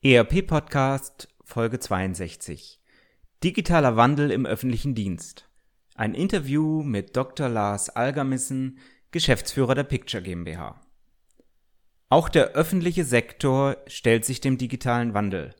ERP 0.00 0.46
Podcast 0.46 1.26
Folge 1.42 1.80
62 1.80 2.78
Digitaler 3.42 3.96
Wandel 3.96 4.30
im 4.30 4.46
öffentlichen 4.46 4.94
Dienst. 4.94 5.50
Ein 5.96 6.14
Interview 6.14 6.84
mit 6.84 7.16
Dr. 7.16 7.48
Lars 7.48 7.90
Algermissen, 7.90 8.78
Geschäftsführer 9.10 9.74
der 9.74 9.82
Picture 9.82 10.22
GmbH. 10.22 10.80
Auch 12.10 12.28
der 12.28 12.50
öffentliche 12.50 13.04
Sektor 13.04 13.76
stellt 13.88 14.24
sich 14.24 14.40
dem 14.40 14.56
digitalen 14.56 15.14
Wandel. 15.14 15.56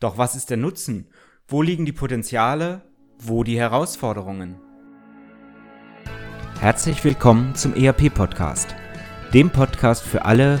Doch 0.00 0.18
was 0.18 0.34
ist 0.34 0.50
der 0.50 0.56
Nutzen? 0.56 1.06
Wo 1.46 1.62
liegen 1.62 1.86
die 1.86 1.92
Potenziale? 1.92 2.82
Wo 3.20 3.44
die 3.44 3.56
Herausforderungen? 3.56 4.56
Herzlich 6.58 7.04
willkommen 7.04 7.54
zum 7.54 7.76
ERP 7.76 8.12
Podcast, 8.12 8.74
dem 9.32 9.50
Podcast 9.50 10.02
für 10.02 10.24
alle, 10.24 10.60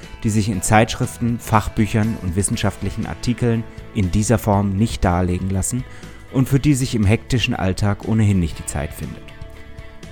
die 0.23 0.29
sich 0.29 0.49
in 0.49 0.61
Zeitschriften, 0.61 1.39
Fachbüchern 1.39 2.17
und 2.21 2.35
wissenschaftlichen 2.35 3.05
Artikeln 3.05 3.63
in 3.93 4.11
dieser 4.11 4.37
Form 4.37 4.75
nicht 4.75 5.03
darlegen 5.03 5.49
lassen 5.49 5.83
und 6.31 6.47
für 6.47 6.59
die 6.59 6.73
sich 6.73 6.95
im 6.95 7.05
hektischen 7.05 7.55
Alltag 7.55 8.07
ohnehin 8.07 8.39
nicht 8.39 8.59
die 8.59 8.65
Zeit 8.65 8.93
findet. 8.93 9.23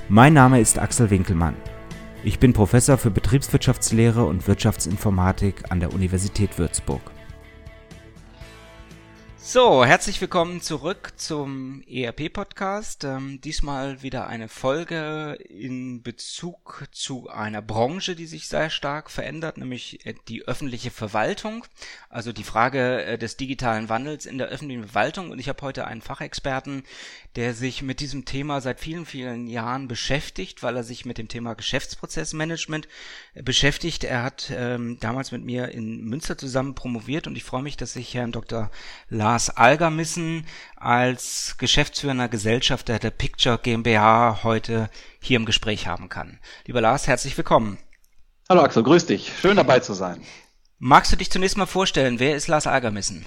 Mein 0.07 0.33
Name 0.33 0.59
ist 0.59 0.79
Axel 0.79 1.09
Winkelmann. 1.09 1.55
Ich 2.23 2.39
bin 2.39 2.51
Professor 2.51 2.97
für 2.97 3.11
Betriebswirtschaftslehre 3.11 4.25
und 4.25 4.47
Wirtschaftsinformatik 4.47 5.71
an 5.71 5.79
der 5.79 5.93
Universität 5.93 6.57
Würzburg. 6.57 7.01
So, 9.51 9.83
herzlich 9.83 10.21
willkommen 10.21 10.61
zurück 10.61 11.13
zum 11.15 11.81
ERP-Podcast. 11.87 13.03
Ähm, 13.03 13.41
diesmal 13.41 14.03
wieder 14.03 14.27
eine 14.27 14.47
Folge 14.47 15.39
in 15.49 16.03
Bezug 16.03 16.87
zu 16.91 17.29
einer 17.29 17.63
Branche, 17.63 18.15
die 18.15 18.27
sich 18.27 18.47
sehr 18.47 18.69
stark 18.69 19.09
verändert, 19.09 19.57
nämlich 19.57 20.05
äh, 20.05 20.13
die 20.27 20.47
öffentliche 20.47 20.91
Verwaltung. 20.91 21.65
Also 22.09 22.31
die 22.31 22.43
Frage 22.43 23.03
äh, 23.03 23.17
des 23.17 23.37
digitalen 23.37 23.89
Wandels 23.89 24.27
in 24.27 24.37
der 24.37 24.49
öffentlichen 24.49 24.83
Verwaltung. 24.83 25.31
Und 25.31 25.39
ich 25.39 25.49
habe 25.49 25.63
heute 25.63 25.87
einen 25.87 26.03
Fachexperten, 26.03 26.83
der 27.35 27.55
sich 27.55 27.81
mit 27.81 28.01
diesem 28.01 28.25
Thema 28.25 28.61
seit 28.61 28.79
vielen, 28.79 29.07
vielen 29.07 29.47
Jahren 29.47 29.87
beschäftigt, 29.87 30.61
weil 30.61 30.75
er 30.75 30.83
sich 30.83 31.05
mit 31.05 31.17
dem 31.17 31.27
Thema 31.27 31.55
Geschäftsprozessmanagement 31.55 32.87
äh, 33.33 33.41
beschäftigt. 33.41 34.03
Er 34.03 34.21
hat 34.21 34.51
ähm, 34.55 34.99
damals 34.99 35.31
mit 35.31 35.43
mir 35.43 35.69
in 35.69 36.03
Münster 36.03 36.37
zusammen 36.37 36.75
promoviert 36.75 37.25
und 37.25 37.35
ich 37.35 37.43
freue 37.43 37.63
mich, 37.63 37.77
dass 37.77 37.95
ich 37.95 38.13
Herrn 38.13 38.31
Dr. 38.31 38.69
Lars 39.09 39.38
Algermissen 39.47 40.45
als 40.75 41.55
geschäftsführender 41.57 42.27
Gesellschafter 42.27 42.99
der 42.99 43.11
Picture 43.11 43.57
GmbH 43.57 44.43
heute 44.43 44.89
hier 45.21 45.37
im 45.37 45.45
Gespräch 45.45 45.87
haben 45.87 46.09
kann. 46.09 46.39
Lieber 46.65 46.81
Lars, 46.81 47.07
herzlich 47.07 47.37
willkommen. 47.37 47.77
Hallo 48.49 48.61
Axel, 48.61 48.83
grüß 48.83 49.05
dich. 49.05 49.31
Schön 49.39 49.55
dabei 49.55 49.79
zu 49.79 49.93
sein. 49.93 50.21
Magst 50.77 51.13
du 51.13 51.15
dich 51.15 51.31
zunächst 51.31 51.55
mal 51.55 51.65
vorstellen, 51.65 52.19
wer 52.19 52.35
ist 52.35 52.49
Lars 52.49 52.67
Algermissen? 52.67 53.25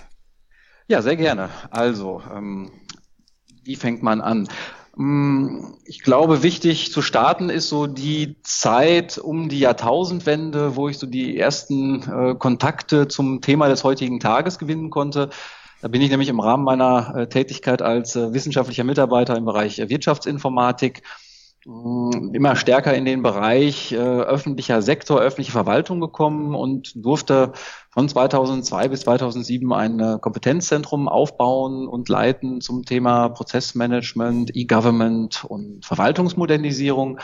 Ja, 0.88 1.00
sehr 1.00 1.16
gerne. 1.16 1.48
Also, 1.70 2.22
ähm, 2.30 2.70
wie 3.64 3.76
fängt 3.76 4.02
man 4.02 4.20
an? 4.20 4.48
Mm, 4.97 5.74
ich 5.84 6.02
glaube, 6.02 6.42
wichtig 6.42 6.92
zu 6.92 7.00
starten 7.00 7.48
ist 7.48 7.69
so 7.69 7.86
die 7.86 8.36
Zeit 8.42 9.16
um 9.16 9.48
die 9.48 9.60
Jahrtausendwende, 9.60 10.76
wo 10.76 10.88
ich 10.88 10.98
so 10.98 11.06
die 11.06 11.38
ersten 11.38 12.03
äh, 12.03 12.34
Kontakte 12.34 13.08
zum 13.08 13.41
Thema 13.41 13.69
des 13.69 13.84
heutigen 13.84 14.20
Tages 14.20 14.58
gewinnen 14.58 14.91
konnte. 14.91 15.31
Da 15.82 15.88
bin 15.88 16.00
ich 16.00 16.10
nämlich 16.10 16.28
im 16.28 16.38
Rahmen 16.38 16.62
meiner 16.62 17.12
äh, 17.16 17.28
Tätigkeit 17.28 17.82
als 17.82 18.15
äh, 18.15 18.32
wissenschaftlicher 18.32 18.84
Mitarbeiter 18.84 19.37
im 19.37 19.44
Bereich 19.44 19.78
Wirtschaftsinformatik 19.78 21.03
mm, 21.66 22.32
immer 22.34 22.54
stärker 22.54 22.94
in 22.94 23.04
den 23.04 23.25
Bereich 23.25 23.91
äh, 23.91 23.97
öffentlicher 23.97 24.81
Sektor, 24.81 25.20
öffentliche 25.20 25.50
Verwaltung 25.50 26.00
gekommen 26.00 26.54
und 26.54 26.93
durfte 26.94 27.53
von 27.91 28.09
2002 28.09 28.88
bis 28.88 29.00
2007 29.00 29.72
ein 29.72 29.98
äh, 29.98 30.19
Kompetenzzentrum 30.20 31.09
aufbauen 31.09 31.88
und 31.88 32.09
leiten 32.09 32.60
zum 32.60 32.84
Thema 32.84 33.31
Prozessmanagement, 33.31 34.54
E-Government 34.54 35.44
und 35.44 35.84
Verwaltungsmodernisierung. 35.84 37.19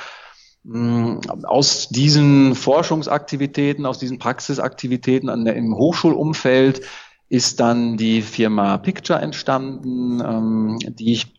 Mm, 0.65 1.19
aus 1.45 1.91
diesen 1.91 2.57
Forschungsaktivitäten, 2.57 3.87
aus 3.87 4.01
diesen 4.01 4.19
Praxisaktivitäten 4.19 5.29
an 5.29 5.45
der, 5.45 5.55
im 5.55 5.77
Hochschulumfeld 5.77 6.83
ist 7.29 7.61
dann 7.61 7.97
die 7.97 8.23
Firma 8.23 8.79
Picture 8.79 9.21
entstanden, 9.21 10.21
ähm, 10.21 10.79
die 10.81 11.13
ich 11.13 11.35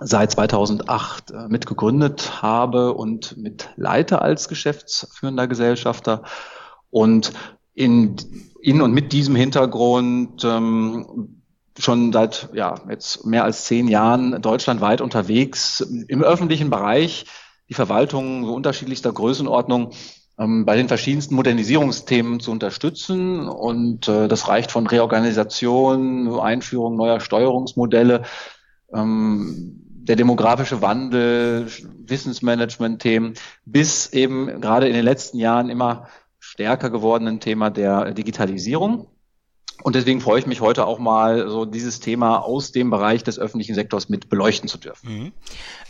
seit 0.00 0.30
2008 0.30 1.30
äh, 1.30 1.48
mitgegründet 1.48 2.42
habe 2.42 2.94
und 2.94 3.36
mit 3.36 3.70
leite 3.76 4.22
als 4.22 4.48
geschäftsführender 4.48 5.48
Gesellschafter. 5.48 6.22
Und 6.90 7.32
in, 7.74 8.16
in 8.60 8.80
und 8.80 8.92
mit 8.92 9.12
diesem 9.12 9.34
Hintergrund 9.34 10.44
ähm, 10.44 11.42
schon 11.78 12.12
seit 12.12 12.48
ja, 12.54 12.76
jetzt 12.88 13.24
mehr 13.24 13.44
als 13.44 13.64
zehn 13.64 13.88
Jahren 13.88 14.40
deutschlandweit 14.42 15.00
unterwegs 15.00 15.80
im 15.80 16.22
öffentlichen 16.22 16.70
Bereich, 16.70 17.26
die 17.68 17.74
Verwaltung 17.74 18.46
so 18.46 18.54
unterschiedlichster 18.54 19.12
Größenordnung 19.12 19.92
bei 20.38 20.76
den 20.76 20.86
verschiedensten 20.86 21.34
Modernisierungsthemen 21.34 22.38
zu 22.38 22.52
unterstützen. 22.52 23.48
Und 23.48 24.06
äh, 24.06 24.28
das 24.28 24.46
reicht 24.46 24.70
von 24.70 24.86
Reorganisation, 24.86 26.38
Einführung 26.38 26.96
neuer 26.96 27.18
Steuerungsmodelle, 27.18 28.22
ähm, 28.94 29.84
der 30.08 30.16
demografische 30.16 30.80
Wandel, 30.80 31.66
Wissensmanagement-Themen, 32.06 33.34
bis 33.64 34.12
eben 34.12 34.60
gerade 34.60 34.86
in 34.86 34.94
den 34.94 35.04
letzten 35.04 35.38
Jahren 35.38 35.68
immer 35.68 36.08
stärker 36.38 36.88
gewordenen 36.88 37.40
Thema 37.40 37.70
der 37.70 38.12
Digitalisierung. 38.12 39.08
Und 39.84 39.94
deswegen 39.94 40.20
freue 40.20 40.40
ich 40.40 40.46
mich 40.46 40.60
heute 40.60 40.86
auch 40.86 40.98
mal, 40.98 41.48
so 41.48 41.64
dieses 41.64 42.00
Thema 42.00 42.38
aus 42.38 42.72
dem 42.72 42.90
Bereich 42.90 43.22
des 43.22 43.38
öffentlichen 43.38 43.74
Sektors 43.74 44.08
mit 44.08 44.28
beleuchten 44.28 44.68
zu 44.68 44.76
dürfen. 44.76 45.08
Mhm. 45.08 45.32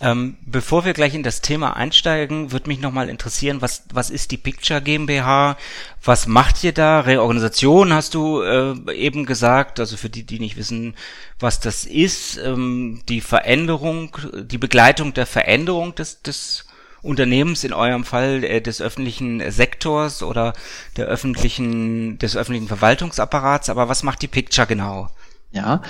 Ähm, 0.01 0.37
bevor 0.45 0.85
wir 0.85 0.93
gleich 0.93 1.15
in 1.15 1.23
das 1.23 1.41
Thema 1.41 1.75
einsteigen, 1.75 2.53
würde 2.53 2.69
mich 2.69 2.81
nochmal 2.81 3.09
interessieren, 3.09 3.63
was, 3.63 3.85
was 3.93 4.11
ist 4.11 4.31
die 4.31 4.37
Picture 4.37 4.83
GmbH? 4.83 5.57
Was 6.05 6.27
macht 6.27 6.63
ihr 6.65 6.73
da? 6.73 7.01
Reorganisation 7.01 7.93
hast 7.95 8.15
du 8.15 8.43
äh, 8.43 8.93
eben 8.93 9.25
gesagt, 9.25 9.81
also 9.81 9.97
für 9.97 10.11
die, 10.11 10.25
die 10.25 10.39
nicht 10.39 10.57
wissen, 10.57 10.95
was 11.41 11.59
das 11.59 11.87
ist, 11.87 12.37
ähm, 12.37 13.01
die 13.09 13.23
Veränderung, 13.23 14.17
die 14.35 14.59
Begleitung 14.59 15.15
der 15.15 15.27
Veränderung 15.27 15.95
des, 15.95 16.21
des 16.21 16.68
Unternehmens, 17.03 17.65
in 17.65 17.73
eurem 17.73 18.05
Fall 18.05 18.45
äh, 18.45 18.61
des 18.61 18.81
öffentlichen 18.81 19.43
Sektors 19.51 20.23
oder 20.23 20.53
der 20.97 21.07
öffentlichen, 21.07 22.19
des 22.19 22.37
öffentlichen 22.37 22.69
Verwaltungsapparats. 22.69 23.71
Aber 23.71 23.89
was 23.89 24.03
macht 24.03 24.23
die 24.23 24.29
Picture 24.29 24.67
genau? 24.67 25.09
Ja, 25.51 25.81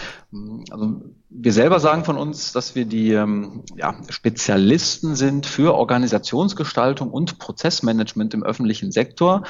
also 0.71 1.01
wir 1.31 1.53
selber 1.53 1.81
sagen 1.81 2.05
von 2.05 2.17
uns, 2.17 2.53
dass 2.53 2.77
wir 2.77 2.85
die 2.85 3.13
ähm, 3.13 3.65
ja, 3.77 3.97
Spezialisten 4.09 5.17
sind 5.17 5.47
für 5.47 5.75
Organisationsgestaltung 5.75 7.11
und 7.11 7.39
Prozessmanagement 7.39 8.35
im 8.35 8.45
öffentlichen 8.45 8.93
Sektor. 8.93 9.43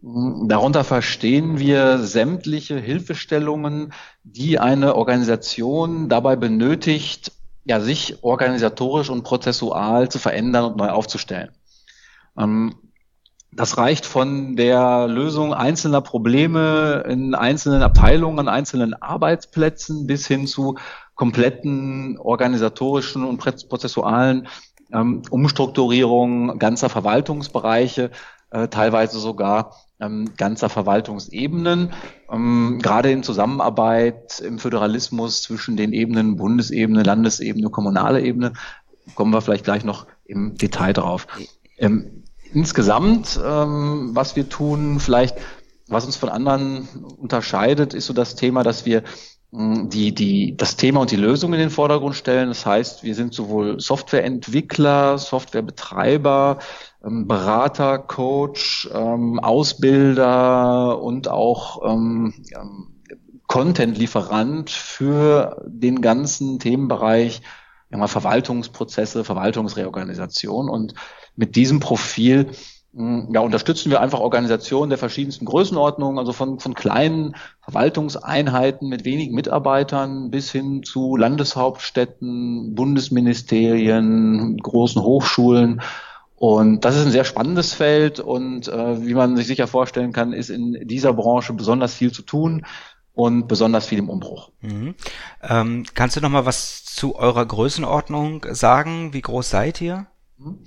Darunter 0.00 0.84
verstehen 0.84 1.58
wir 1.58 1.98
sämtliche 1.98 2.78
Hilfestellungen, 2.78 3.92
die 4.22 4.58
eine 4.58 4.94
Organisation 4.94 6.08
dabei 6.08 6.36
benötigt, 6.36 7.32
ja, 7.68 7.80
sich 7.80 8.24
organisatorisch 8.24 9.10
und 9.10 9.24
prozessual 9.24 10.08
zu 10.08 10.18
verändern 10.18 10.64
und 10.64 10.76
neu 10.76 10.88
aufzustellen. 10.88 11.50
Ähm, 12.38 12.74
das 13.52 13.76
reicht 13.76 14.06
von 14.06 14.56
der 14.56 15.06
Lösung 15.06 15.52
einzelner 15.52 16.00
Probleme 16.00 17.04
in 17.08 17.34
einzelnen 17.34 17.82
Abteilungen, 17.82 18.38
an 18.38 18.48
einzelnen 18.48 18.94
Arbeitsplätzen 18.94 20.06
bis 20.06 20.26
hin 20.26 20.46
zu 20.46 20.76
kompletten 21.14 22.18
organisatorischen 22.18 23.24
und 23.24 23.38
prozessualen 23.38 24.48
ähm, 24.92 25.22
Umstrukturierungen 25.30 26.58
ganzer 26.58 26.88
Verwaltungsbereiche, 26.88 28.10
äh, 28.50 28.68
teilweise 28.68 29.18
sogar 29.18 29.74
ähm, 30.00 30.30
ganzer 30.36 30.68
Verwaltungsebenen, 30.68 31.92
ähm, 32.30 32.78
gerade 32.82 33.10
in 33.10 33.22
Zusammenarbeit 33.22 34.40
im 34.40 34.58
Föderalismus 34.58 35.42
zwischen 35.42 35.76
den 35.76 35.92
Ebenen 35.92 36.36
Bundesebene, 36.36 37.02
Landesebene, 37.02 37.70
kommunale 37.70 38.22
Ebene, 38.22 38.52
kommen 39.14 39.32
wir 39.32 39.40
vielleicht 39.40 39.64
gleich 39.64 39.84
noch 39.84 40.06
im 40.24 40.56
Detail 40.56 40.92
drauf. 40.92 41.26
Ähm, 41.78 42.24
insgesamt, 42.52 43.40
ähm, 43.44 44.10
was 44.12 44.36
wir 44.36 44.48
tun, 44.48 45.00
vielleicht, 45.00 45.36
was 45.88 46.04
uns 46.04 46.16
von 46.16 46.28
anderen 46.28 46.88
unterscheidet, 47.16 47.94
ist 47.94 48.06
so 48.06 48.12
das 48.12 48.34
Thema, 48.34 48.62
dass 48.62 48.86
wir 48.86 49.02
die, 49.50 50.14
die 50.14 50.56
das 50.56 50.76
Thema 50.76 51.00
und 51.00 51.10
die 51.10 51.16
Lösung 51.16 51.54
in 51.54 51.58
den 51.58 51.70
Vordergrund 51.70 52.14
stellen. 52.14 52.48
Das 52.48 52.66
heißt, 52.66 53.02
wir 53.02 53.14
sind 53.14 53.32
sowohl 53.32 53.80
Softwareentwickler, 53.80 55.16
Softwarebetreiber, 55.16 56.58
ähm, 57.04 57.26
Berater, 57.26 57.98
Coach, 57.98 58.88
ähm, 58.92 59.38
Ausbilder 59.38 61.00
und 61.00 61.28
auch 61.28 61.82
ähm, 61.90 62.34
Content-Lieferant 63.46 64.68
für 64.68 65.64
den 65.66 66.02
ganzen 66.02 66.58
Themenbereich 66.58 67.40
ja, 67.90 68.06
Verwaltungsprozesse, 68.06 69.24
Verwaltungsreorganisation. 69.24 70.68
Und 70.68 70.92
mit 71.36 71.56
diesem 71.56 71.80
Profil 71.80 72.50
ja, 72.98 73.40
unterstützen 73.40 73.90
wir 73.90 74.00
einfach 74.00 74.18
Organisationen 74.18 74.90
der 74.90 74.98
verschiedensten 74.98 75.44
Größenordnungen, 75.44 76.18
also 76.18 76.32
von, 76.32 76.58
von 76.58 76.74
kleinen 76.74 77.36
Verwaltungseinheiten 77.62 78.88
mit 78.88 79.04
wenigen 79.04 79.36
Mitarbeitern 79.36 80.30
bis 80.30 80.50
hin 80.50 80.82
zu 80.82 81.16
Landeshauptstädten, 81.16 82.74
Bundesministerien, 82.74 84.56
großen 84.56 85.00
Hochschulen. 85.00 85.80
Und 86.34 86.84
das 86.84 86.96
ist 86.96 87.06
ein 87.06 87.12
sehr 87.12 87.24
spannendes 87.24 87.72
Feld 87.72 88.18
und 88.18 88.66
äh, 88.66 89.06
wie 89.06 89.14
man 89.14 89.36
sich 89.36 89.46
sicher 89.46 89.68
vorstellen 89.68 90.12
kann, 90.12 90.32
ist 90.32 90.50
in 90.50 90.86
dieser 90.88 91.12
Branche 91.12 91.52
besonders 91.52 91.94
viel 91.94 92.10
zu 92.10 92.22
tun 92.22 92.64
und 93.12 93.46
besonders 93.46 93.86
viel 93.86 93.98
im 93.98 94.08
Umbruch. 94.08 94.50
Mhm. 94.60 94.94
Ähm, 95.42 95.84
kannst 95.94 96.16
du 96.16 96.20
noch 96.20 96.30
mal 96.30 96.46
was 96.46 96.84
zu 96.84 97.16
eurer 97.16 97.46
Größenordnung 97.46 98.46
sagen? 98.50 99.12
Wie 99.12 99.20
groß 99.20 99.50
seid 99.50 99.80
ihr? 99.80 100.06
Mhm. 100.36 100.64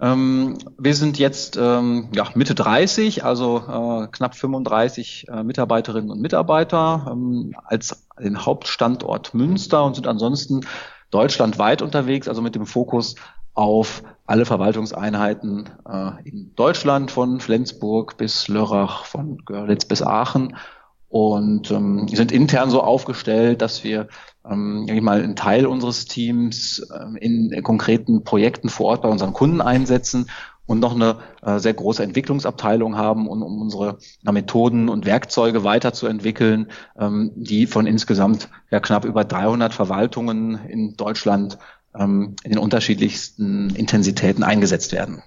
Ähm, 0.00 0.58
wir 0.78 0.94
sind 0.94 1.18
jetzt 1.18 1.56
ähm, 1.56 2.08
ja, 2.14 2.26
Mitte 2.34 2.54
30, 2.54 3.24
also 3.24 3.58
äh, 3.58 4.08
knapp 4.08 4.34
35 4.34 5.26
äh, 5.28 5.42
Mitarbeiterinnen 5.42 6.10
und 6.10 6.20
Mitarbeiter 6.20 7.06
ähm, 7.10 7.54
als 7.64 8.06
den 8.18 8.44
Hauptstandort 8.44 9.34
Münster 9.34 9.84
und 9.84 9.94
sind 9.94 10.06
ansonsten 10.06 10.66
deutschlandweit 11.10 11.80
unterwegs, 11.80 12.28
also 12.28 12.42
mit 12.42 12.54
dem 12.54 12.66
Fokus 12.66 13.14
auf 13.54 14.02
alle 14.26 14.46
Verwaltungseinheiten 14.46 15.70
äh, 15.88 16.28
in 16.28 16.54
Deutschland, 16.56 17.10
von 17.10 17.40
Flensburg 17.40 18.16
bis 18.16 18.48
Lörrach, 18.48 19.04
von 19.04 19.38
Görlitz 19.44 19.84
bis 19.84 20.02
Aachen. 20.02 20.56
Und 21.08 21.70
ähm, 21.70 22.08
sind 22.08 22.32
intern 22.32 22.70
so 22.70 22.82
aufgestellt, 22.82 23.62
dass 23.62 23.84
wir 23.84 24.08
ähm, 24.48 24.86
mal 25.02 25.22
einen 25.22 25.36
Teil 25.36 25.66
unseres 25.66 26.06
Teams 26.06 26.86
ähm, 26.94 27.16
in 27.16 27.62
konkreten 27.62 28.24
Projekten 28.24 28.68
vor 28.68 28.86
Ort 28.86 29.02
bei 29.02 29.08
unseren 29.08 29.32
Kunden 29.32 29.60
einsetzen 29.60 30.26
und 30.66 30.80
noch 30.80 30.94
eine 30.94 31.16
äh, 31.42 31.58
sehr 31.58 31.74
große 31.74 32.02
Entwicklungsabteilung 32.02 32.96
haben, 32.96 33.28
um, 33.28 33.42
um 33.42 33.60
unsere 33.60 33.98
na, 34.22 34.32
Methoden 34.32 34.88
und 34.88 35.04
Werkzeuge 35.04 35.64
weiterzuentwickeln, 35.64 36.70
ähm, 36.98 37.32
die 37.36 37.66
von 37.66 37.86
insgesamt 37.86 38.48
ja 38.70 38.80
knapp 38.80 39.04
über 39.04 39.24
300 39.24 39.74
Verwaltungen 39.74 40.58
in 40.66 40.96
Deutschland 40.96 41.58
ähm, 41.94 42.36
in 42.44 42.52
den 42.52 42.58
unterschiedlichsten 42.58 43.74
Intensitäten 43.74 44.42
eingesetzt 44.42 44.92
werden. 44.92 45.22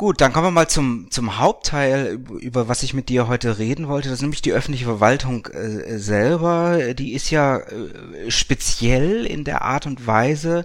Gut, 0.00 0.22
dann 0.22 0.32
kommen 0.32 0.46
wir 0.46 0.50
mal 0.50 0.66
zum, 0.66 1.10
zum 1.10 1.36
Hauptteil, 1.36 2.18
über 2.40 2.68
was 2.68 2.82
ich 2.82 2.94
mit 2.94 3.10
dir 3.10 3.28
heute 3.28 3.58
reden 3.58 3.86
wollte. 3.86 4.08
Das 4.08 4.16
ist 4.16 4.22
nämlich 4.22 4.40
die 4.40 4.54
öffentliche 4.54 4.86
Verwaltung 4.86 5.44
äh, 5.48 5.98
selber. 5.98 6.94
Die 6.94 7.12
ist 7.12 7.30
ja 7.30 7.58
äh, 7.58 8.30
speziell 8.30 9.26
in 9.26 9.44
der 9.44 9.60
Art 9.60 9.84
und 9.84 10.06
Weise, 10.06 10.64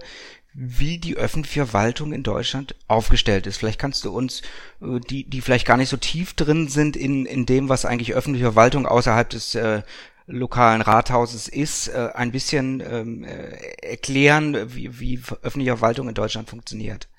wie 0.54 1.00
die 1.00 1.18
öffentliche 1.18 1.66
Verwaltung 1.66 2.14
in 2.14 2.24
Deutschland 2.24 2.76
aufgestellt 2.88 3.46
ist. 3.46 3.58
Vielleicht 3.58 3.78
kannst 3.78 4.06
du 4.06 4.16
uns, 4.16 4.42
äh, 4.82 5.02
die, 5.02 5.30
die 5.30 5.42
vielleicht 5.42 5.68
gar 5.68 5.76
nicht 5.76 5.90
so 5.90 5.98
tief 5.98 6.34
drin 6.36 6.70
sind 6.70 6.96
in, 6.96 7.26
in 7.26 7.46
dem, 7.46 7.68
was 7.68 7.84
eigentlich 7.84 8.14
öffentliche 8.14 8.46
Verwaltung 8.46 8.86
außerhalb 8.86 9.30
des 9.30 9.54
äh, 9.56 9.82
lokalen 10.28 10.80
Rathauses 10.80 11.50
ist, 11.50 11.90
äh, 11.90 12.08
ein 12.14 12.32
bisschen 12.32 12.82
ähm, 12.90 13.26
äh, 13.26 13.58
erklären, 13.86 14.74
wie, 14.74 14.98
wie 15.02 15.20
öffentliche 15.42 15.76
Verwaltung 15.76 16.08
in 16.08 16.16
Deutschland 16.16 16.50
funktioniert. 16.50 17.10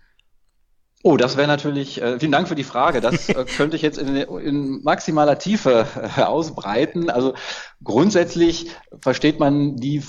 Oh, 1.03 1.17
das 1.17 1.37
wäre 1.37 1.47
natürlich, 1.47 2.01
äh, 2.03 2.19
vielen 2.19 2.33
Dank 2.33 2.49
für 2.49 2.55
die 2.55 2.65
Frage. 2.65 3.01
Das 3.01 3.29
äh, 3.29 3.45
könnte 3.57 3.77
ich 3.77 3.83
jetzt 3.83 3.99
in, 3.99 4.17
in 4.17 4.83
maximaler 4.83 5.39
Tiefe 5.39 5.87
äh, 6.17 6.23
ausbreiten. 6.23 7.11
Also 7.11 7.35
grundsätzlich 7.83 8.71
versteht 9.01 9.39
man 9.39 9.77
die 9.77 10.03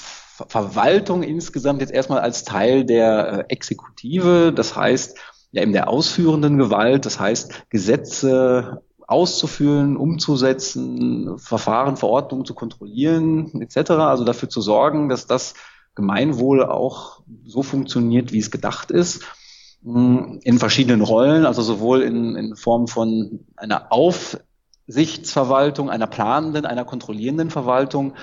Verwaltung 0.48 1.24
insgesamt 1.24 1.82
jetzt 1.82 1.94
erstmal 1.94 2.20
als 2.20 2.44
Teil 2.44 2.86
der 2.86 3.46
äh, 3.50 3.54
Exekutive, 3.54 4.54
das 4.54 4.76
heißt 4.76 5.18
ja 5.52 5.62
eben 5.62 5.74
der 5.74 5.88
ausführenden 5.88 6.58
Gewalt, 6.58 7.06
das 7.06 7.20
heißt 7.20 7.70
Gesetze 7.70 8.82
auszuführen, 9.08 9.98
umzusetzen, 9.98 11.38
Verfahren, 11.40 11.96
Verordnungen 11.96 12.46
zu 12.46 12.54
kontrollieren 12.54 13.62
etc. 13.62 13.92
Also 13.92 14.26
dafür 14.26 14.50
zu 14.50 14.62
sorgen, 14.62 15.10
dass 15.10 15.28
das 15.28 15.54
Gemeinwohl 15.96 16.64
auch 16.64 17.22
so 17.46 17.64
funktioniert, 17.64 18.32
wie 18.34 18.40
es 18.40 18.52
gedacht 18.52 18.92
ist 18.92 19.24
in 19.84 20.60
verschiedenen 20.60 21.02
Rollen, 21.02 21.46
also 21.46 21.62
sowohl 21.62 22.02
in, 22.02 22.36
in 22.36 22.56
Form 22.56 22.88
von 22.88 23.46
einer 23.56 23.92
Aufsichtsverwaltung, 23.92 25.90
einer 25.90 26.08
planenden, 26.08 26.66
einer 26.66 26.84
kontrollierenden 26.84 27.50
Verwaltung, 27.52 28.14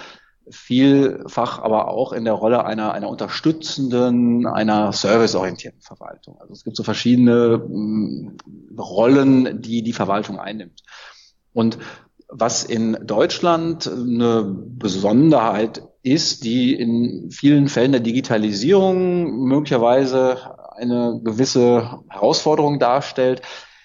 vielfach 0.51 1.59
aber 1.59 1.89
auch 1.89 2.13
in 2.13 2.25
der 2.25 2.35
Rolle 2.35 2.67
einer, 2.67 2.93
einer 2.93 3.09
unterstützenden, 3.09 4.47
einer 4.47 4.93
serviceorientierten 4.93 5.81
Verwaltung. 5.81 6.39
Also 6.41 6.53
es 6.53 6.65
gibt 6.65 6.77
so 6.77 6.83
verschiedene 6.83 7.59
mm, 7.59 8.37
Rollen, 8.79 9.63
die 9.63 9.83
die 9.83 9.95
Verwaltung 9.95 10.39
einnimmt. 10.39 10.83
Und 11.55 11.79
was 12.29 12.65
in 12.65 12.99
Deutschland 13.07 13.87
eine 13.87 14.45
Besonderheit 14.45 15.83
ist, 16.03 16.45
die 16.45 16.75
in 16.75 17.31
vielen 17.31 17.69
Fällen 17.69 17.93
der 17.93 18.01
Digitalisierung 18.01 19.47
möglicherweise 19.47 20.37
eine 20.77 21.21
gewisse 21.23 22.01
Herausforderung 22.09 22.79
darstellt, 22.79 23.43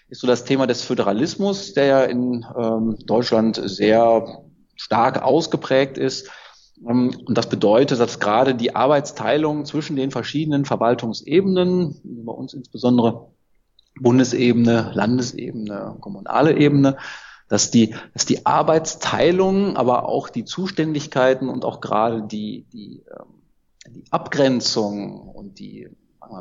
ist 0.10 0.22
so 0.22 0.28
das 0.28 0.44
Thema 0.44 0.68
des 0.68 0.84
Föderalismus, 0.84 1.74
der 1.74 1.86
ja 1.86 2.04
in 2.04 2.46
ähm, 2.58 2.98
Deutschland 3.06 3.62
sehr 3.64 4.44
stark 4.76 5.22
ausgeprägt 5.22 5.98
ist. 5.98 6.30
Ähm, 6.88 7.16
und 7.26 7.38
das 7.38 7.48
bedeutet, 7.48 8.00
dass 8.00 8.20
gerade 8.20 8.56
die 8.56 8.76
Arbeitsteilung 8.76 9.66
zwischen 9.66 9.96
den 9.96 10.12
verschiedenen 10.12 10.66
Verwaltungsebenen, 10.66 12.02
bei 12.04 12.34
uns 12.34 12.54
insbesondere 12.54 13.28
Bundesebene, 14.00 14.92
Landesebene, 14.94 15.98
kommunale 16.00 16.58
Ebene, 16.58 16.98
dass 17.50 17.72
die, 17.72 17.96
dass 18.14 18.26
die 18.26 18.46
Arbeitsteilung, 18.46 19.76
aber 19.76 20.08
auch 20.08 20.30
die 20.30 20.46
Zuständigkeiten 20.46 21.50
und 21.50 21.66
auch 21.66 21.82
gerade 21.82 22.24
die, 22.24 22.66
die, 22.72 23.04
ähm, 23.12 23.42
die 23.88 24.04
Abgrenzung 24.12 25.28
und 25.30 25.60
die 25.60 25.90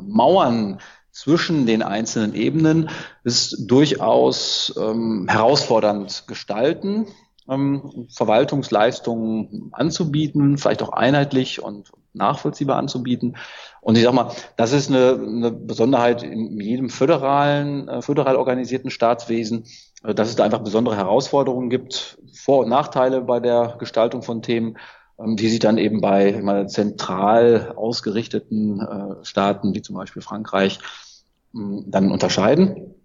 Mauern 0.03 0.79
zwischen 1.11 1.65
den 1.65 1.81
einzelnen 1.81 2.33
Ebenen 2.33 2.89
ist 3.23 3.69
durchaus 3.69 4.73
ähm, 4.79 5.27
herausfordernd 5.27 6.25
gestalten, 6.27 7.07
ähm, 7.49 8.07
Verwaltungsleistungen 8.09 9.69
anzubieten, 9.73 10.57
vielleicht 10.57 10.83
auch 10.83 10.89
einheitlich 10.89 11.61
und 11.61 11.91
nachvollziehbar 12.13 12.77
anzubieten. 12.77 13.37
Und 13.81 13.97
ich 13.97 14.03
sag 14.03 14.13
mal, 14.13 14.31
das 14.55 14.71
ist 14.71 14.89
eine, 14.89 15.13
eine 15.13 15.51
Besonderheit 15.51 16.23
in 16.23 16.59
jedem 16.59 16.89
föderalen, 16.89 17.87
äh, 17.87 18.01
föderal 18.01 18.35
organisierten 18.35 18.89
Staatswesen, 18.89 19.65
äh, 20.03 20.13
dass 20.13 20.29
es 20.29 20.35
da 20.35 20.43
einfach 20.43 20.63
besondere 20.63 20.95
Herausforderungen 20.95 21.69
gibt, 21.69 22.17
Vor- 22.33 22.59
und 22.59 22.69
Nachteile 22.69 23.21
bei 23.21 23.39
der 23.39 23.75
Gestaltung 23.79 24.21
von 24.21 24.41
Themen 24.41 24.77
die 25.25 25.49
sich 25.49 25.59
dann 25.59 25.77
eben 25.77 26.01
bei 26.01 26.39
mal, 26.41 26.67
zentral 26.69 27.73
ausgerichteten 27.75 28.79
äh, 28.81 29.25
Staaten 29.25 29.73
wie 29.73 29.81
zum 29.81 29.95
Beispiel 29.95 30.21
Frankreich 30.21 30.79
ähm, 31.53 31.85
dann 31.87 32.11
unterscheiden. 32.11 32.95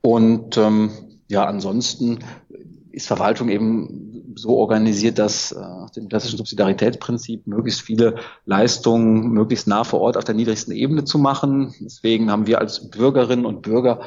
Und 0.00 0.56
ähm, 0.56 0.90
ja, 1.28 1.44
ansonsten 1.44 2.20
ist 2.92 3.08
Verwaltung 3.08 3.48
eben 3.48 4.32
so 4.36 4.56
organisiert, 4.56 5.18
dass 5.18 5.52
äh, 5.52 5.64
dem 5.94 6.08
klassischen 6.08 6.38
Subsidiaritätsprinzip 6.38 7.46
möglichst 7.46 7.82
viele 7.82 8.16
Leistungen 8.44 9.30
möglichst 9.30 9.66
nah 9.66 9.84
vor 9.84 10.00
Ort 10.00 10.16
auf 10.16 10.24
der 10.24 10.34
niedrigsten 10.34 10.72
Ebene 10.72 11.04
zu 11.04 11.18
machen. 11.18 11.74
Deswegen 11.80 12.30
haben 12.30 12.46
wir 12.46 12.60
als 12.60 12.90
Bürgerinnen 12.90 13.46
und 13.46 13.62
Bürger 13.62 14.00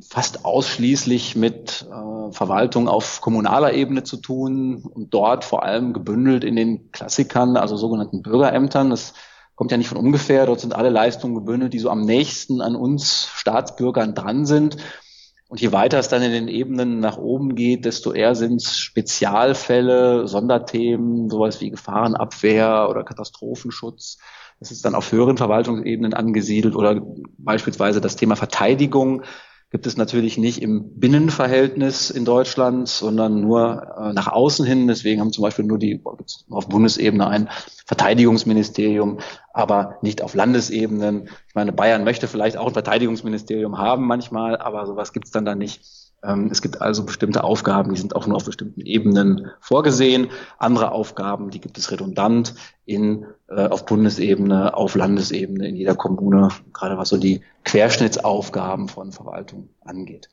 fast 0.00 0.44
ausschließlich 0.44 1.36
mit 1.36 1.86
äh, 1.90 2.32
Verwaltung 2.32 2.88
auf 2.88 3.20
kommunaler 3.20 3.72
Ebene 3.72 4.02
zu 4.02 4.18
tun 4.18 4.82
und 4.82 5.14
dort 5.14 5.44
vor 5.44 5.62
allem 5.62 5.92
gebündelt 5.92 6.44
in 6.44 6.56
den 6.56 6.92
Klassikern, 6.92 7.56
also 7.56 7.76
sogenannten 7.76 8.22
Bürgerämtern. 8.22 8.90
Das 8.90 9.14
kommt 9.54 9.70
ja 9.70 9.78
nicht 9.78 9.88
von 9.88 9.98
ungefähr. 9.98 10.46
Dort 10.46 10.60
sind 10.60 10.74
alle 10.74 10.90
Leistungen 10.90 11.34
gebündelt, 11.34 11.72
die 11.72 11.78
so 11.78 11.90
am 11.90 12.02
nächsten 12.02 12.60
an 12.60 12.76
uns 12.76 13.28
Staatsbürgern 13.34 14.14
dran 14.14 14.44
sind. 14.44 14.76
Und 15.48 15.60
je 15.60 15.72
weiter 15.72 15.98
es 15.98 16.08
dann 16.08 16.22
in 16.22 16.32
den 16.32 16.48
Ebenen 16.48 16.98
nach 16.98 17.18
oben 17.18 17.54
geht, 17.54 17.84
desto 17.84 18.12
eher 18.12 18.34
sind 18.34 18.56
es 18.56 18.78
Spezialfälle, 18.78 20.26
Sonderthemen, 20.26 21.30
sowas 21.30 21.60
wie 21.60 21.70
Gefahrenabwehr 21.70 22.88
oder 22.90 23.04
Katastrophenschutz. 23.04 24.18
Das 24.58 24.72
ist 24.72 24.84
dann 24.84 24.94
auf 24.96 25.12
höheren 25.12 25.36
Verwaltungsebenen 25.36 26.14
angesiedelt 26.14 26.74
oder 26.74 27.00
beispielsweise 27.38 28.00
das 28.00 28.16
Thema 28.16 28.34
Verteidigung 28.34 29.22
gibt 29.70 29.86
es 29.86 29.96
natürlich 29.96 30.38
nicht 30.38 30.62
im 30.62 30.98
Binnenverhältnis 30.98 32.10
in 32.10 32.24
Deutschland, 32.24 32.88
sondern 32.88 33.40
nur 33.40 33.96
äh, 33.98 34.12
nach 34.12 34.28
außen 34.28 34.64
hin. 34.64 34.86
Deswegen 34.86 35.20
haben 35.20 35.32
zum 35.32 35.42
Beispiel 35.42 35.64
nur 35.64 35.78
die 35.78 36.00
auf 36.50 36.68
Bundesebene 36.68 37.26
ein 37.26 37.48
Verteidigungsministerium, 37.84 39.18
aber 39.52 39.98
nicht 40.02 40.22
auf 40.22 40.34
Landesebenen. 40.34 41.28
Ich 41.48 41.54
meine, 41.54 41.72
Bayern 41.72 42.04
möchte 42.04 42.28
vielleicht 42.28 42.56
auch 42.56 42.68
ein 42.68 42.72
Verteidigungsministerium 42.74 43.78
haben 43.78 44.06
manchmal, 44.06 44.56
aber 44.56 44.86
sowas 44.86 45.12
gibt 45.12 45.26
es 45.26 45.32
dann 45.32 45.44
da 45.44 45.54
nicht. 45.54 46.05
Ähm, 46.22 46.48
es 46.50 46.62
gibt 46.62 46.80
also 46.80 47.04
bestimmte 47.04 47.44
Aufgaben, 47.44 47.94
die 47.94 48.00
sind 48.00 48.16
auch 48.16 48.26
nur 48.26 48.36
auf 48.36 48.44
bestimmten 48.44 48.80
Ebenen 48.80 49.50
vorgesehen. 49.60 50.28
Andere 50.58 50.92
Aufgaben, 50.92 51.50
die 51.50 51.60
gibt 51.60 51.78
es 51.78 51.90
redundant 51.90 52.54
in, 52.84 53.26
äh, 53.48 53.66
auf 53.68 53.84
Bundesebene, 53.84 54.74
auf 54.74 54.94
Landesebene, 54.94 55.68
in 55.68 55.76
jeder 55.76 55.94
Kommune, 55.94 56.48
gerade 56.72 56.96
was 56.96 57.10
so 57.10 57.16
die 57.16 57.42
Querschnittsaufgaben 57.64 58.88
von 58.88 59.12
Verwaltung 59.12 59.68
angeht. 59.84 60.28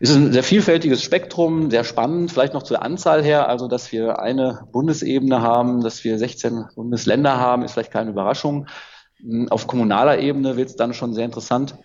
Es 0.00 0.10
ist 0.10 0.16
ein 0.16 0.32
sehr 0.32 0.42
vielfältiges 0.42 1.02
Spektrum, 1.02 1.70
sehr 1.70 1.84
spannend, 1.84 2.32
vielleicht 2.32 2.54
noch 2.54 2.62
zur 2.62 2.82
Anzahl 2.82 3.22
her, 3.22 3.48
also 3.48 3.68
dass 3.68 3.92
wir 3.92 4.20
eine 4.20 4.66
Bundesebene 4.72 5.42
haben, 5.42 5.82
dass 5.82 6.04
wir 6.04 6.18
16 6.18 6.66
Bundesländer 6.74 7.38
haben, 7.38 7.62
ist 7.62 7.72
vielleicht 7.72 7.92
keine 7.92 8.10
Überraschung. 8.10 8.66
Auf 9.50 9.66
kommunaler 9.66 10.18
Ebene 10.18 10.56
wird 10.56 10.70
es 10.70 10.76
dann 10.76 10.94
schon 10.94 11.12
sehr 11.12 11.26
interessant 11.26 11.76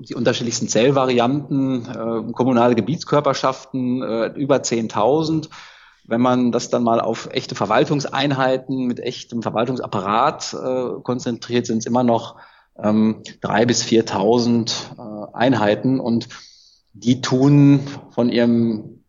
die 0.00 0.14
unterschiedlichsten 0.14 0.68
Zellvarianten, 0.68 1.86
äh, 1.86 2.32
kommunale 2.32 2.74
Gebietskörperschaften, 2.74 4.02
äh, 4.02 4.26
über 4.28 4.56
10.000. 4.62 5.48
Wenn 6.04 6.20
man 6.20 6.52
das 6.52 6.70
dann 6.70 6.82
mal 6.82 7.00
auf 7.00 7.28
echte 7.32 7.54
Verwaltungseinheiten 7.54 8.86
mit 8.86 9.00
echtem 9.00 9.42
Verwaltungsapparat 9.42 10.54
äh, 10.54 11.02
konzentriert, 11.02 11.66
sind 11.66 11.78
es 11.78 11.86
immer 11.86 12.02
noch 12.02 12.36
ähm, 12.82 13.22
drei 13.40 13.66
bis 13.66 13.82
4.000 13.84 14.70
äh, 14.96 15.34
Einheiten 15.34 16.00
und 16.00 16.28
die 16.92 17.20
tun 17.20 17.80
von 18.10 18.30
ihrem 18.30 19.04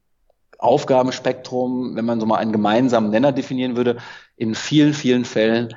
Aufgabenspektrum, 0.58 1.96
wenn 1.96 2.06
man 2.06 2.20
so 2.20 2.26
mal 2.26 2.38
einen 2.38 2.52
gemeinsamen 2.52 3.12
Nenner 3.12 3.32
definieren 3.32 3.78
würde, 3.78 3.98
in 4.36 4.56
vielen, 4.56 4.94
vielen 4.94 5.24
Fällen 5.24 5.74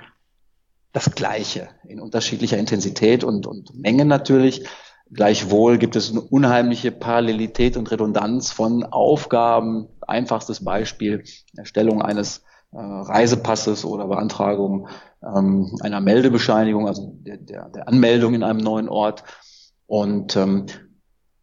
das 0.93 1.15
Gleiche 1.15 1.69
in 1.89 2.01
unterschiedlicher 2.01 2.59
Intensität 2.59 3.25
und, 3.25 3.47
und 3.47 3.75
Menge 3.75 4.05
natürlich. 4.05 4.65
Gleichwohl 5.13 5.79
gibt 5.79 5.97
es 5.97 6.11
eine 6.11 6.23
unheimliche 6.23 6.91
Parallelität 6.91 7.77
und 7.77 7.91
Redundanz 7.91 8.51
von 8.51 8.85
Aufgaben. 8.85 9.89
Einfachstes 10.01 10.65
Beispiel, 10.65 11.25
Erstellung 11.57 12.01
eines 12.01 12.45
äh, 12.73 12.79
Reisepasses 12.79 13.85
oder 13.85 14.07
Beantragung 14.07 14.89
ähm, 15.23 15.77
einer 15.83 16.01
Meldebescheinigung, 16.01 16.89
also 16.89 17.13
der, 17.15 17.37
der, 17.37 17.69
der, 17.69 17.89
Anmeldung 17.89 18.35
in 18.35 18.43
einem 18.43 18.61
neuen 18.61 18.89
Ort. 18.89 19.25
Und 19.87 20.37
ähm, 20.37 20.67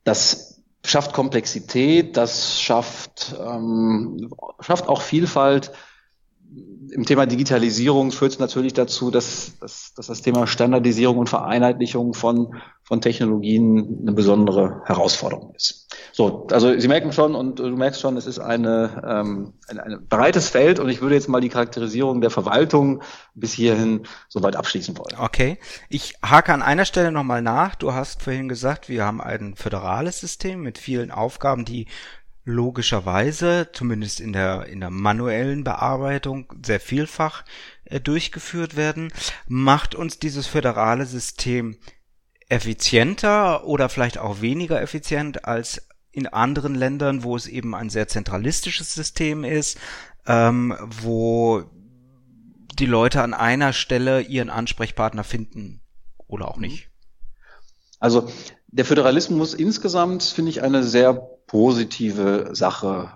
das 0.04 0.64
schafft 0.84 1.14
Komplexität, 1.14 2.18
das 2.18 2.60
schafft, 2.60 3.36
ähm, 3.40 4.32
schafft 4.60 4.88
auch 4.88 5.02
Vielfalt 5.02 5.72
im 6.92 7.06
Thema 7.06 7.26
Digitalisierung 7.26 8.12
führt 8.12 8.34
es 8.34 8.40
natürlich 8.40 8.74
dazu, 8.74 9.12
dass, 9.12 9.58
dass, 9.60 9.94
dass 9.94 10.08
das 10.08 10.22
Thema 10.22 10.48
Standardisierung 10.48 11.18
und 11.18 11.30
Vereinheitlichung 11.30 12.14
von, 12.14 12.56
von 12.84 13.02
Technologien 13.02 14.00
eine 14.02 14.14
besondere 14.14 14.82
Herausforderung 14.86 15.54
ist. 15.56 15.88
So, 16.12 16.48
also 16.52 16.78
Sie 16.80 16.88
merken 16.88 17.12
schon 17.12 17.36
und 17.36 17.60
du 17.60 17.68
merkst 17.70 18.02
schon, 18.02 18.18
es 18.18 18.26
ist 18.26 18.40
eine, 18.40 19.04
ähm, 19.08 19.54
ein, 19.68 19.80
ein 19.80 20.08
breites 20.08 20.50
Feld 20.50 20.80
und 20.80 20.90
ich 20.90 21.02
würde 21.02 21.16
jetzt 21.16 21.30
mal 21.30 21.42
die 21.42 21.50
Charakterisierung 21.50 22.22
der 22.22 22.32
Verwaltung 22.32 23.02
bis 23.36 23.54
hierhin 23.54 24.04
soweit 24.28 24.56
abschließen 24.56 24.98
wollen. 24.98 25.16
Okay, 25.20 25.60
ich 25.90 26.16
hake 26.24 26.52
an 26.54 26.62
einer 26.62 26.86
Stelle 26.86 27.12
nochmal 27.12 27.42
nach. 27.42 27.76
Du 27.76 27.94
hast 27.94 28.24
vorhin 28.24 28.50
gesagt, 28.50 28.90
wir 28.90 29.06
haben 29.06 29.22
ein 29.22 29.56
föderales 29.56 30.20
System 30.20 30.62
mit 30.62 30.78
vielen 30.78 31.12
Aufgaben, 31.12 31.66
die 31.66 31.88
logischerweise, 32.50 33.70
zumindest 33.72 34.20
in 34.20 34.34
der, 34.34 34.66
in 34.66 34.80
der 34.80 34.90
manuellen 34.90 35.64
Bearbeitung, 35.64 36.52
sehr 36.66 36.80
vielfach 36.80 37.46
äh, 37.86 38.00
durchgeführt 38.00 38.76
werden. 38.76 39.14
Macht 39.48 39.96
uns 39.96 40.20
dieses 40.20 40.48
föderale 40.48 41.06
System 41.06 41.78
effizienter 42.50 43.66
oder 43.66 43.90
vielleicht 43.90 44.18
auch 44.18 44.42
weniger 44.42 44.82
effizient 44.82 45.46
als 45.46 45.88
in 46.12 46.28
anderen 46.28 46.74
Ländern, 46.74 47.24
wo 47.24 47.36
es 47.36 47.48
eben 47.48 47.76
ein 47.76 47.90
sehr 47.90 48.08
zentralistisches 48.08 48.94
System 48.94 49.44
ist, 49.44 49.78
ähm, 50.26 50.76
wo 51.02 51.64
die 52.80 52.88
Leute 52.88 53.22
an 53.22 53.34
einer 53.34 53.74
Stelle 53.74 54.22
ihren 54.22 54.50
Ansprechpartner 54.50 55.24
finden 55.24 55.82
oder 56.28 56.48
auch 56.48 56.58
nicht. 56.58 56.90
Also 58.00 58.30
der 58.68 58.86
Föderalismus 58.86 59.54
insgesamt 59.54 60.24
finde 60.24 60.50
ich 60.50 60.64
eine 60.64 60.84
sehr 60.84 61.30
positive 61.50 62.50
Sache 62.54 63.10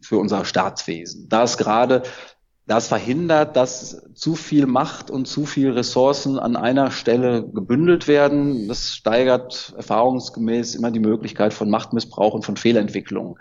für 0.00 0.18
unser 0.18 0.44
Staatswesen. 0.44 1.28
Da 1.28 1.42
es 1.42 1.58
gerade 1.58 2.02
das 2.66 2.86
verhindert, 2.86 3.56
dass 3.56 4.00
zu 4.14 4.36
viel 4.36 4.66
Macht 4.66 5.10
und 5.10 5.26
zu 5.26 5.44
viel 5.44 5.72
Ressourcen 5.72 6.38
an 6.38 6.54
einer 6.54 6.92
Stelle 6.92 7.42
gebündelt 7.42 8.06
werden. 8.06 8.68
Das 8.68 8.94
steigert 8.94 9.74
erfahrungsgemäß 9.76 10.76
immer 10.76 10.92
die 10.92 11.00
Möglichkeit 11.00 11.52
von 11.52 11.68
Machtmissbrauch 11.68 12.32
und 12.32 12.44
von 12.44 12.56
Fehlentwicklung. 12.56 13.38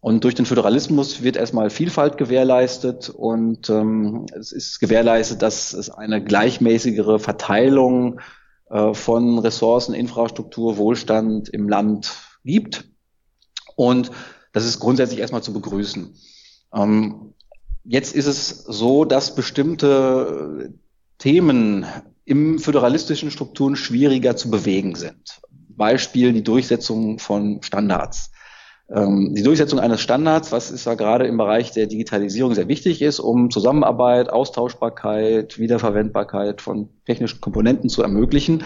Und 0.00 0.22
durch 0.22 0.36
den 0.36 0.46
Föderalismus 0.46 1.22
wird 1.22 1.36
erstmal 1.36 1.68
Vielfalt 1.68 2.16
gewährleistet 2.16 3.08
und 3.08 3.70
ähm, 3.70 4.26
es 4.38 4.52
ist 4.52 4.78
gewährleistet, 4.78 5.42
dass 5.42 5.72
es 5.72 5.90
eine 5.90 6.22
gleichmäßigere 6.22 7.18
Verteilung 7.18 8.20
äh, 8.70 8.94
von 8.94 9.40
Ressourcen, 9.40 9.94
Infrastruktur, 9.94 10.76
Wohlstand 10.76 11.48
im 11.48 11.68
Land 11.68 12.12
gibt. 12.44 12.84
Und 13.76 14.10
das 14.52 14.64
ist 14.64 14.78
grundsätzlich 14.78 15.20
erstmal 15.20 15.42
zu 15.42 15.52
begrüßen. 15.52 16.14
Ähm, 16.74 17.34
jetzt 17.84 18.14
ist 18.14 18.26
es 18.26 18.48
so, 18.48 19.04
dass 19.04 19.34
bestimmte 19.34 20.72
Themen 21.18 21.86
im 22.24 22.58
föderalistischen 22.58 23.30
Strukturen 23.30 23.76
schwieriger 23.76 24.36
zu 24.36 24.50
bewegen 24.50 24.94
sind. 24.94 25.40
Beispiel 25.50 26.32
die 26.32 26.42
Durchsetzung 26.42 27.18
von 27.18 27.62
Standards. 27.62 28.30
Ähm, 28.90 29.34
die 29.34 29.42
Durchsetzung 29.42 29.80
eines 29.80 30.00
Standards, 30.00 30.52
was 30.52 30.70
ist 30.70 30.86
ja 30.86 30.94
gerade 30.94 31.26
im 31.26 31.36
Bereich 31.36 31.72
der 31.72 31.86
Digitalisierung 31.86 32.54
sehr 32.54 32.68
wichtig 32.68 33.02
ist, 33.02 33.18
um 33.18 33.50
Zusammenarbeit, 33.50 34.30
Austauschbarkeit, 34.30 35.58
Wiederverwendbarkeit 35.58 36.60
von 36.60 36.90
technischen 37.06 37.40
Komponenten 37.40 37.88
zu 37.88 38.02
ermöglichen. 38.02 38.64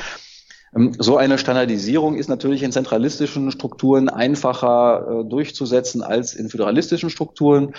Ähm, 0.75 0.95
so 0.99 1.17
eine 1.17 1.39
Standardisierung 1.39 2.17
ist 2.17 2.29
natürlich 2.29 2.63
in 2.63 2.73
zentralistischen 2.73 3.51
Strukturen 3.51 4.09
einfacher 4.09 5.23
äh, 5.25 5.29
durchzusetzen 5.29 6.03
als 6.03 6.35
in 6.35 6.49
föderalistischen 6.49 7.11
Strukturen. 7.11 7.75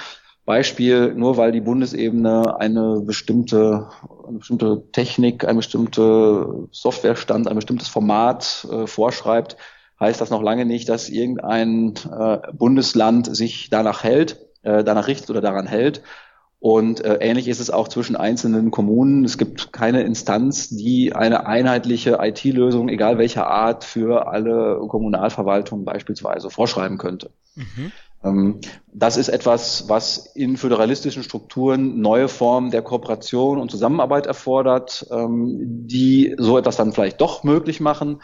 Beispiel, 0.45 1.13
nur 1.13 1.37
weil 1.37 1.51
die 1.51 1.61
Bundesebene 1.61 2.59
eine 2.59 3.01
bestimmte, 3.01 3.89
eine 4.27 4.39
bestimmte 4.39 4.81
Technik, 4.91 5.45
ein 5.45 5.57
bestimmter 5.57 6.67
Softwarestand, 6.71 7.47
ein 7.47 7.55
bestimmtes 7.55 7.87
Format 7.87 8.67
äh, 8.71 8.87
vorschreibt, 8.87 9.57
heißt 9.99 10.19
das 10.19 10.31
noch 10.31 10.41
lange 10.41 10.65
nicht, 10.65 10.89
dass 10.89 11.09
irgendein 11.09 11.93
äh, 12.11 12.39
Bundesland 12.53 13.35
sich 13.35 13.69
danach 13.69 14.03
hält, 14.03 14.39
äh, 14.63 14.83
danach 14.83 15.07
richtet 15.07 15.29
oder 15.29 15.41
daran 15.41 15.67
hält. 15.67 16.01
Und 16.59 17.03
äh, 17.05 17.19
ähnlich 17.21 17.47
ist 17.47 17.61
es 17.61 17.69
auch 17.69 17.87
zwischen 17.87 18.17
einzelnen 18.17 18.69
Kommunen. 18.69 19.23
Es 19.23 19.37
gibt 19.37 19.71
keine 19.71 20.01
Instanz, 20.01 20.67
die 20.69 21.13
eine 21.13 21.47
einheitliche 21.47 22.17
IT-Lösung, 22.21 22.89
egal 22.89 23.17
welcher 23.17 23.47
Art, 23.47 23.85
für 23.85 24.27
alle 24.27 24.81
Kommunalverwaltungen 24.89 25.85
beispielsweise 25.85 26.49
vorschreiben 26.49 26.97
könnte. 26.97 27.31
Mhm. 27.55 27.91
Ähm, 28.23 28.59
das 28.91 29.15
ist 29.15 29.29
etwas, 29.29 29.87
was 29.87 30.17
in 30.35 30.57
föderalistischen 30.57 31.23
Strukturen 31.23 32.01
neue 32.01 32.27
Formen 32.27 32.71
der 32.71 32.81
Kooperation 32.81 33.57
und 33.57 33.71
Zusammenarbeit 33.71 34.25
erfordert, 34.25 35.07
ähm, 35.11 35.87
die 35.87 36.35
so 36.37 36.57
etwas 36.57 36.75
dann 36.75 36.91
vielleicht 36.91 37.21
doch 37.21 37.43
möglich 37.43 37.79
machen. 37.79 38.21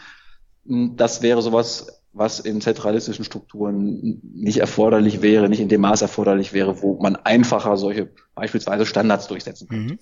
Das 0.64 1.22
wäre 1.22 1.40
sowas, 1.40 2.02
was 2.16 2.40
in 2.40 2.60
zentralistischen 2.60 3.24
Strukturen 3.24 4.20
nicht 4.34 4.58
erforderlich 4.58 5.20
wäre, 5.20 5.48
nicht 5.48 5.60
in 5.60 5.68
dem 5.68 5.82
Maß 5.82 6.02
erforderlich 6.02 6.52
wäre, 6.52 6.80
wo 6.80 7.00
man 7.00 7.16
einfacher 7.16 7.76
solche 7.76 8.08
beispielsweise 8.34 8.86
Standards 8.86 9.26
durchsetzen 9.28 9.68
könnte. 9.68 9.94
Mhm. 9.94 9.98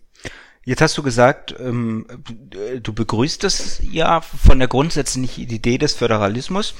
Jetzt 0.65 0.81
hast 0.81 0.97
du 0.97 1.03
gesagt, 1.03 1.55
ähm, 1.59 2.07
du 2.83 2.93
begrüßt 2.95 3.45
es 3.45 3.81
ja 3.83 4.21
von 4.21 4.59
der 4.59 4.69
grundsätzlichen 4.69 5.45
Idee 5.45 5.77
des 5.77 5.95
Föderalismus. 5.95 6.75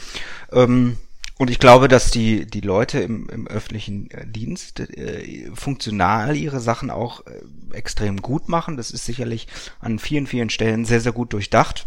Ähm, 0.53 0.97
und 1.37 1.51
ich 1.51 1.59
glaube, 1.59 1.89
dass 1.89 2.11
die, 2.11 2.47
die 2.47 2.61
Leute 2.61 3.01
im, 3.01 3.29
im 3.29 3.47
öffentlichen 3.49 4.09
Dienst 4.27 4.81
äh, 4.81 5.51
funktional 5.53 6.37
ihre 6.37 6.61
Sachen 6.61 6.91
auch 6.91 7.27
äh, 7.27 7.77
extrem 7.77 8.23
gut 8.23 8.49
machen. 8.49 8.77
Das 8.77 8.93
ist 8.93 9.05
sicherlich 9.05 9.49
an 9.81 9.99
vielen, 9.99 10.29
vielen 10.29 10.49
Stellen 10.49 10.85
sehr, 10.85 11.01
sehr 11.01 11.13
gut 11.13 11.33
durchdacht. 11.33 11.87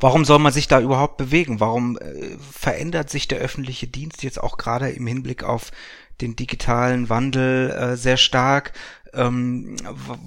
Warum 0.00 0.24
soll 0.24 0.38
man 0.38 0.52
sich 0.52 0.68
da 0.68 0.80
überhaupt 0.80 1.16
bewegen? 1.16 1.60
Warum 1.60 1.98
äh, 1.98 2.36
verändert 2.38 3.10
sich 3.10 3.26
der 3.26 3.38
öffentliche 3.38 3.88
Dienst 3.88 4.22
jetzt 4.22 4.40
auch 4.40 4.56
gerade 4.56 4.90
im 4.90 5.06
Hinblick 5.06 5.42
auf 5.42 5.72
den 6.20 6.36
digitalen 6.36 7.08
Wandel 7.08 7.70
äh, 7.70 7.96
sehr 7.96 8.16
stark? 8.16 8.72
Ähm, 9.12 9.76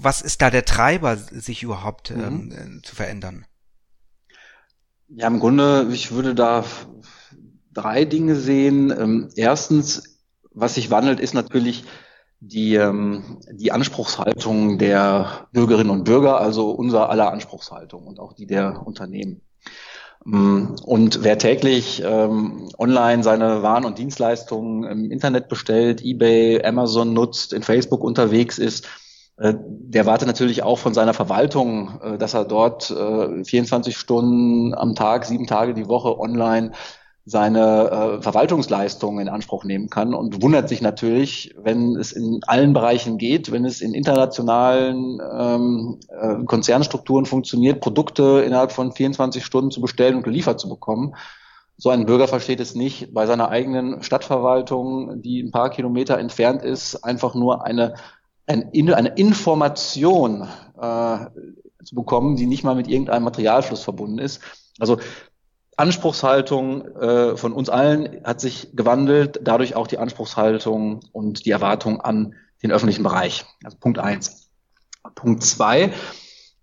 was 0.02 0.22
ist 0.22 0.42
da 0.42 0.50
der 0.50 0.66
Treiber, 0.66 1.16
sich 1.16 1.64
überhaupt 1.64 2.12
ähm, 2.12 2.50
mhm. 2.50 2.84
zu 2.84 2.96
verändern? 2.96 3.46
Ja, 5.08 5.28
im 5.28 5.40
Grunde, 5.40 5.88
ich 5.92 6.12
würde 6.12 6.36
da 6.36 6.66
drei 7.74 8.06
Dinge 8.06 8.36
sehen. 8.36 8.92
Ähm, 8.92 9.30
erstens, 9.36 10.20
was 10.52 10.76
sich 10.76 10.90
wandelt, 10.92 11.20
ist 11.20 11.34
natürlich 11.34 11.86
die, 12.40 12.76
ähm, 12.76 13.40
die 13.52 13.72
Anspruchshaltung 13.72 14.80
der 14.80 15.48
Bürgerinnen 15.54 15.92
und 15.92 16.04
Bürger, 16.04 16.42
also 16.42 16.72
unser 16.72 17.10
aller 17.10 17.32
Anspruchshaltung 17.32 18.08
und 18.08 18.20
auch 18.20 18.34
die 18.34 18.48
der 18.48 18.86
Unternehmen. 18.86 19.42
Ähm, 20.26 20.76
und 20.84 21.24
wer 21.24 21.38
täglich 21.38 22.02
ähm, 22.06 22.70
online 22.78 23.24
seine 23.24 23.64
Waren 23.64 23.86
und 23.86 23.98
Dienstleistungen 23.98 24.84
im 24.84 25.12
Internet 25.12 25.48
bestellt, 25.48 26.04
eBay, 26.04 26.64
Amazon 26.64 27.14
nutzt, 27.14 27.54
in 27.54 27.64
Facebook 27.64 28.04
unterwegs 28.04 28.58
ist, 28.58 28.88
äh, 29.38 29.54
der 29.58 30.06
wartet 30.06 30.28
natürlich 30.28 30.64
auch 30.64 30.78
von 30.78 30.94
seiner 30.94 31.14
Verwaltung, 31.14 32.00
äh, 32.04 32.18
dass 32.18 32.34
er 32.34 32.46
dort 32.46 32.92
äh, 32.92 33.44
24 33.44 33.98
Stunden 33.98 34.74
am 34.76 34.96
Tag, 34.96 35.26
sieben 35.26 35.48
Tage 35.48 35.74
die 35.74 35.88
Woche 35.88 36.20
online 36.20 36.72
seine 37.32 38.18
äh, 38.20 38.22
Verwaltungsleistungen 38.22 39.22
in 39.26 39.34
Anspruch 39.34 39.64
nehmen 39.64 39.90
kann 39.90 40.14
und 40.14 40.44
wundert 40.44 40.68
sich 40.68 40.82
natürlich, 40.82 41.56
wenn 41.58 41.96
es 41.96 42.12
in 42.12 42.42
allen 42.46 42.74
Bereichen 42.74 43.18
geht, 43.18 43.54
wenn 43.54 43.64
es 43.64 43.80
in 43.80 43.94
internationalen 43.94 45.22
ähm, 45.34 46.00
äh, 46.10 46.44
Konzernstrukturen 46.44 47.26
funktioniert, 47.26 47.80
Produkte 47.80 48.44
innerhalb 48.46 48.74
von 48.74 48.92
24 48.92 49.46
Stunden 49.46 49.72
zu 49.72 49.80
bestellen 49.80 50.18
und 50.18 50.24
geliefert 50.24 50.60
zu 50.60 50.68
bekommen. 50.68 51.16
So 51.78 51.90
ein 51.90 52.06
Bürger 52.06 52.28
versteht 52.28 52.60
es 52.60 52.76
nicht, 52.76 53.14
bei 53.14 53.26
seiner 53.26 53.48
eigenen 53.48 54.04
Stadtverwaltung, 54.04 55.22
die 55.22 55.42
ein 55.42 55.52
paar 55.52 55.70
Kilometer 55.70 56.20
entfernt 56.20 56.64
ist, 56.64 56.98
einfach 56.98 57.34
nur 57.34 57.66
eine, 57.66 57.96
eine, 58.46 58.98
eine 58.98 59.10
Information 59.16 60.50
äh, 60.80 61.18
zu 61.86 61.96
bekommen, 61.96 62.36
die 62.36 62.46
nicht 62.46 62.66
mal 62.66 62.76
mit 62.76 62.90
irgendeinem 62.90 63.24
Materialfluss 63.24 63.84
verbunden 63.84 64.20
ist. 64.20 64.42
Also 64.80 64.98
Anspruchshaltung 65.82 66.86
äh, 66.96 67.36
von 67.38 67.54
uns 67.54 67.68
allen 67.68 68.24
hat 68.24 68.40
sich 68.40 68.70
gewandelt, 68.74 69.40
dadurch 69.42 69.76
auch 69.76 69.88
die 69.88 69.98
Anspruchshaltung 69.98 71.00
und 71.12 71.48
die 71.48 71.50
Erwartung 71.50 72.00
an 72.00 72.36
den 72.62 72.72
öffentlichen 72.72 73.02
Bereich. 73.02 73.46
Also 73.64 73.78
Punkt 73.80 73.98
eins. 73.98 74.52
Punkt 75.16 75.44
zwei 75.44 75.92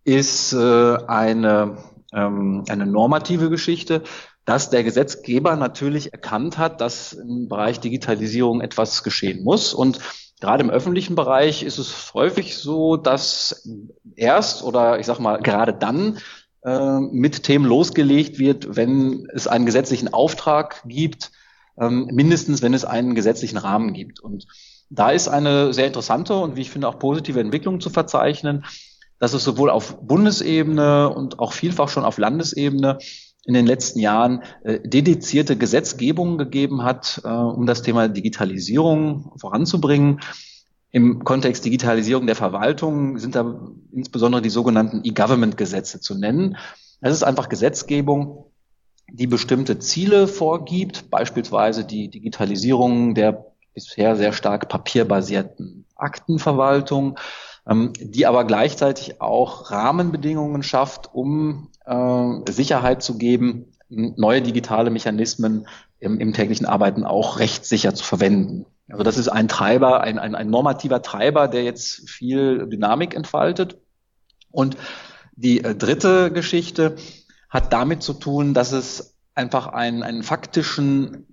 ist 0.05 0.53
äh, 0.53 0.97
eine, 1.09 1.79
ähm, 2.15 2.63
eine 2.69 2.87
normative 2.87 3.51
Geschichte, 3.51 4.05
dass 4.45 4.71
der 4.71 4.85
Gesetzgeber 4.85 5.57
natürlich 5.57 6.13
erkannt 6.13 6.57
hat, 6.57 6.81
dass 6.81 7.13
im 7.13 7.49
Bereich 7.49 7.81
Digitalisierung 7.81 8.61
etwas 8.61 9.03
geschehen 9.03 9.43
muss 9.43 9.75
und 9.75 9.99
Gerade 10.41 10.63
im 10.63 10.71
öffentlichen 10.71 11.17
Bereich 11.17 11.65
ist 11.65 11.79
es 11.79 12.15
häufig 12.15 12.57
so, 12.57 12.97
dass 12.97 13.69
erst 14.15 14.63
oder 14.63 15.01
ich 15.01 15.07
sag 15.07 15.19
mal 15.19 15.39
gerade 15.39 15.75
dann 15.75 16.19
äh, 16.69 17.01
mit 17.01 17.45
Themen 17.45 17.65
losgelegt 17.65 18.39
wird, 18.39 18.77
wenn 18.77 19.27
es 19.33 19.47
einen 19.47 19.65
gesetzlichen 19.65 20.13
Auftrag 20.13 20.83
gibt, 20.87 21.31
ähm, 21.81 22.09
mindestens 22.13 22.61
wenn 22.61 22.75
es 22.75 22.85
einen 22.85 23.15
gesetzlichen 23.15 23.57
Rahmen 23.57 23.95
gibt. 23.95 24.21
Und 24.21 24.47
da 24.91 25.11
ist 25.11 25.29
eine 25.29 25.73
sehr 25.73 25.87
interessante 25.87 26.37
und 26.37 26.57
wie 26.57 26.63
ich 26.63 26.71
finde 26.71 26.89
auch 26.89 26.99
positive 26.99 27.41
Entwicklung 27.41 27.81
zu 27.81 27.91
verzeichnen, 27.91 28.65
dass 29.19 29.33
es 29.33 29.45
sowohl 29.45 29.71
auf 29.71 30.07
Bundesebene 30.07 31.09
und 31.09 31.39
auch 31.39 31.53
vielfach 31.53 31.89
schon 31.89 32.05
auf 32.05 32.19
Landesebene 32.19 32.99
in 33.47 33.55
den 33.55 33.67
letzten 33.67 34.01
Jahren 34.01 34.43
äh, 34.63 34.79
dedizierte 34.85 35.57
Gesetzgebungen 35.57 36.37
gegeben 36.37 36.83
hat, 36.83 37.23
äh, 37.25 37.29
um 37.29 37.67
das 37.67 37.83
Thema 37.83 38.09
Digitalisierung 38.09 39.33
voranzubringen. 39.39 40.21
Im 40.91 41.23
Kontext 41.25 41.65
Digitalisierung 41.65 42.27
der 42.27 42.37
Verwaltung 42.37 43.19
sind 43.19 43.35
da 43.35 43.61
insbesondere 43.93 44.41
die 44.41 44.51
sogenannten 44.51 45.01
E-Government-Gesetze 45.05 46.01
zu 46.01 46.15
nennen. 46.15 46.57
Das 47.01 47.13
ist 47.13 47.23
einfach 47.23 47.49
Gesetzgebung, 47.49 48.47
die 49.11 49.27
bestimmte 49.27 49.79
Ziele 49.79 50.29
vorgibt, 50.29 51.11
beispielsweise 51.11 51.85
die 51.85 52.09
Digitalisierung 52.09 53.15
der 53.15 53.47
bisher 53.75 54.17
sehr 54.17 54.33
stark 54.33 54.69
papierbasierten 54.69 55.85
Aktenverwaltung, 55.95 57.19
ähm, 57.67 57.93
die 58.01 58.27
aber 58.27 58.45
gleichzeitig 58.45 59.21
auch 59.21 59.71
Rahmenbedingungen 59.71 60.63
schafft, 60.63 61.15
um 61.15 61.69
äh, 61.85 62.51
Sicherheit 62.51 63.03
zu 63.03 63.19
geben, 63.19 63.73
neue 63.89 64.43
digitale 64.43 64.91
Mechanismen 64.91 65.67
im, 65.99 66.21
im 66.21 66.33
täglichen 66.33 66.67
Arbeiten 66.67 67.05
auch 67.05 67.39
rechtssicher 67.39 67.95
zu 67.95 68.05
verwenden. 68.05 68.67
Also 68.89 69.03
das 69.03 69.19
ist 69.19 69.29
ein 69.29 69.49
Treiber, 69.49 70.01
ein, 70.01 70.19
ein, 70.19 70.35
ein 70.35 70.51
normativer 70.51 71.03
Treiber, 71.03 71.49
der 71.49 71.63
jetzt 71.65 72.09
viel 72.09 72.67
Dynamik 72.69 73.15
entfaltet. 73.15 73.79
Und 74.51 74.77
die 75.37 75.63
äh, 75.63 75.75
dritte 75.75 76.33
Geschichte 76.33 76.97
hat 77.49 77.73
damit 77.73 78.03
zu 78.03 78.15
tun, 78.15 78.55
dass 78.55 78.73
es 78.73 79.17
einfach 79.35 79.69
einen, 79.69 80.03
einen 80.03 80.23
faktischen 80.23 81.27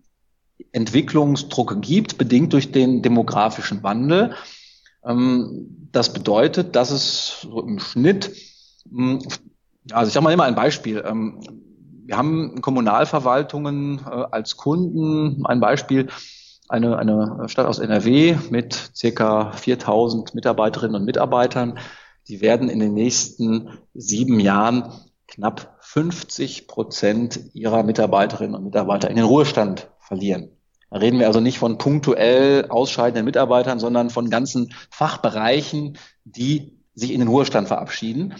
Entwicklungsdruck 0.72 1.82
gibt, 1.82 2.18
bedingt 2.18 2.54
durch 2.54 2.72
den 2.72 3.02
demografischen 3.02 3.84
Wandel. 3.84 4.36
Ähm, 5.06 5.90
das 5.92 6.14
bedeutet, 6.14 6.76
dass 6.76 6.92
es 6.92 7.42
so 7.42 7.62
im 7.62 7.80
Schnitt, 7.80 8.32
hm, 8.90 9.20
also 9.92 10.08
ich 10.08 10.14
sage 10.14 10.24
mal 10.24 10.34
immer 10.34 10.44
ein 10.44 10.56
Beispiel. 10.56 11.04
Wir 12.06 12.18
haben 12.18 12.62
Kommunalverwaltungen 12.62 14.00
äh, 14.06 14.10
als 14.32 14.58
Kunden, 14.58 15.44
ein 15.46 15.60
Beispiel, 15.60 16.08
eine, 16.70 16.98
eine 16.98 17.48
Stadt 17.48 17.66
aus 17.66 17.80
NRW 17.80 18.38
mit 18.52 18.92
circa 18.96 19.52
4000 19.52 20.36
Mitarbeiterinnen 20.36 20.96
und 20.96 21.06
Mitarbeitern. 21.06 21.80
Die 22.28 22.42
werden 22.42 22.70
in 22.70 22.80
den 22.80 22.94
nächsten 22.94 23.70
sieben 23.96 24.40
Jahren 24.40 24.92
knapp 25.28 25.78
50 25.82 26.68
Prozent 26.68 27.40
ihrer 27.54 27.82
Mitarbeiterinnen 27.84 28.56
und 28.56 28.66
Mitarbeiter 28.66 29.10
in 29.10 29.16
den 29.16 29.26
Ruhestand 29.26 29.90
verlieren. 30.00 30.50
Da 30.92 31.00
reden 31.00 31.20
wir 31.20 31.28
also 31.28 31.40
nicht 31.40 31.58
von 31.58 31.80
punktuell 31.80 32.68
ausscheidenden 32.70 33.26
Mitarbeitern, 33.26 33.80
sondern 33.80 34.12
von 34.12 34.30
ganzen 34.30 34.74
Fachbereichen, 34.92 35.98
die 36.24 36.80
sich 36.94 37.12
in 37.12 37.20
den 37.20 37.30
Ruhestand 37.30 37.68
verabschieden. 37.68 38.36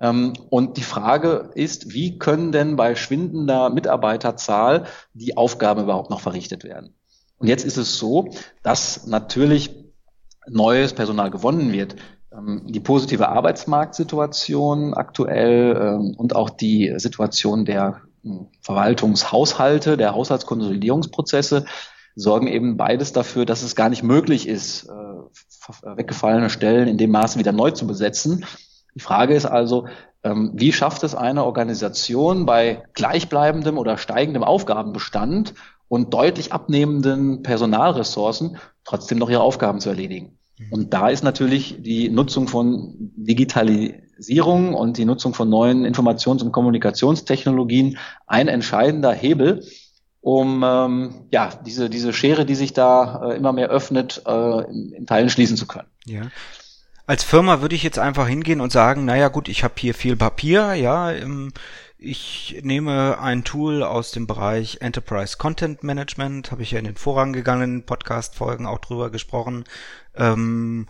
Ähm, 0.00 0.34
und 0.50 0.76
die 0.76 0.82
Frage 0.82 1.50
ist, 1.54 1.92
wie 1.92 2.18
können 2.18 2.52
denn 2.52 2.76
bei 2.76 2.94
schwindender 2.94 3.70
Mitarbeiterzahl 3.70 4.86
die 5.14 5.36
Aufgaben 5.36 5.82
überhaupt 5.82 6.10
noch 6.10 6.20
verrichtet 6.20 6.64
werden? 6.64 6.94
Und 7.38 7.48
jetzt 7.48 7.64
ist 7.64 7.76
es 7.76 7.98
so, 7.98 8.30
dass 8.62 9.06
natürlich 9.06 9.74
neues 10.48 10.92
Personal 10.92 11.30
gewonnen 11.30 11.72
wird. 11.72 11.96
Ähm, 12.32 12.62
die 12.66 12.80
positive 12.80 13.28
Arbeitsmarktsituation 13.28 14.94
aktuell 14.94 15.76
ähm, 15.76 16.14
und 16.16 16.34
auch 16.34 16.50
die 16.50 16.94
Situation 16.96 17.64
der 17.64 18.02
hm, 18.22 18.48
Verwaltungshaushalte, 18.60 19.96
der 19.96 20.14
Haushaltskonsolidierungsprozesse 20.14 21.64
sorgen 22.14 22.48
eben 22.48 22.76
beides 22.76 23.12
dafür, 23.12 23.46
dass 23.46 23.62
es 23.62 23.76
gar 23.76 23.88
nicht 23.88 24.02
möglich 24.02 24.48
ist, 24.48 24.88
äh, 24.88 25.96
weggefallene 25.96 26.50
Stellen 26.50 26.88
in 26.88 26.98
dem 26.98 27.10
Maße 27.10 27.38
wieder 27.38 27.52
neu 27.52 27.70
zu 27.70 27.86
besetzen. 27.86 28.44
Die 28.98 29.04
Frage 29.04 29.34
ist 29.34 29.46
also, 29.46 29.86
ähm, 30.24 30.50
wie 30.54 30.72
schafft 30.72 31.04
es 31.04 31.14
eine 31.14 31.44
Organisation 31.44 32.46
bei 32.46 32.82
gleichbleibendem 32.94 33.78
oder 33.78 33.96
steigendem 33.96 34.42
Aufgabenbestand 34.42 35.54
und 35.86 36.12
deutlich 36.12 36.52
abnehmenden 36.52 37.44
Personalressourcen 37.44 38.56
trotzdem 38.82 39.18
noch 39.18 39.30
ihre 39.30 39.42
Aufgaben 39.42 39.78
zu 39.78 39.88
erledigen. 39.88 40.36
Mhm. 40.58 40.72
Und 40.72 40.94
da 40.94 41.10
ist 41.10 41.22
natürlich 41.22 41.76
die 41.80 42.08
Nutzung 42.08 42.48
von 42.48 43.12
Digitalisierung 43.14 44.74
und 44.74 44.98
die 44.98 45.04
Nutzung 45.04 45.32
von 45.32 45.48
neuen 45.48 45.86
Informations- 45.86 46.42
und 46.42 46.50
Kommunikationstechnologien 46.50 47.98
ein 48.26 48.48
entscheidender 48.48 49.12
Hebel, 49.12 49.62
um 50.22 50.64
ähm, 50.66 51.28
ja 51.30 51.50
diese 51.64 51.88
diese 51.88 52.12
Schere, 52.12 52.44
die 52.44 52.56
sich 52.56 52.72
da 52.72 53.30
äh, 53.30 53.36
immer 53.36 53.52
mehr 53.52 53.68
öffnet, 53.68 54.22
äh, 54.26 54.64
in, 54.68 54.92
in 54.92 55.06
Teilen 55.06 55.30
schließen 55.30 55.56
zu 55.56 55.68
können. 55.68 55.86
Ja. 56.04 56.22
Als 57.08 57.24
Firma 57.24 57.62
würde 57.62 57.74
ich 57.74 57.82
jetzt 57.82 57.98
einfach 57.98 58.28
hingehen 58.28 58.60
und 58.60 58.70
sagen, 58.70 59.06
naja 59.06 59.28
gut, 59.28 59.48
ich 59.48 59.64
habe 59.64 59.72
hier 59.78 59.94
viel 59.94 60.14
Papier, 60.14 60.74
ja, 60.74 61.10
ähm, 61.10 61.54
ich 61.96 62.60
nehme 62.62 63.18
ein 63.18 63.44
Tool 63.44 63.82
aus 63.82 64.10
dem 64.10 64.26
Bereich 64.26 64.82
Enterprise 64.82 65.38
Content 65.38 65.82
Management, 65.82 66.50
habe 66.50 66.62
ich 66.62 66.72
ja 66.72 66.78
in 66.78 66.84
den 66.84 66.96
vorangegangenen 66.96 67.86
Podcast-Folgen 67.86 68.66
auch 68.66 68.80
drüber 68.80 69.08
gesprochen. 69.08 69.64
Ähm, 70.14 70.86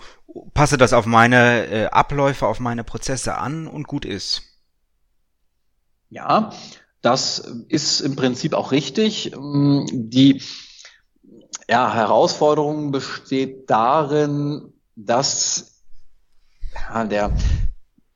passe 0.54 0.76
das 0.76 0.92
auf 0.92 1.06
meine 1.06 1.66
äh, 1.68 1.86
Abläufe, 1.86 2.48
auf 2.48 2.58
meine 2.58 2.82
Prozesse 2.82 3.36
an 3.36 3.68
und 3.68 3.86
gut 3.86 4.04
ist. 4.04 4.42
Ja, 6.10 6.50
das 7.00 7.38
ist 7.68 8.00
im 8.00 8.16
Prinzip 8.16 8.54
auch 8.54 8.72
richtig. 8.72 9.34
Ähm, 9.34 9.86
die 9.92 10.42
ja, 11.68 11.94
Herausforderung 11.94 12.90
besteht 12.90 13.70
darin, 13.70 14.72
dass 14.96 15.77
ja, 16.74 17.04
der 17.04 17.32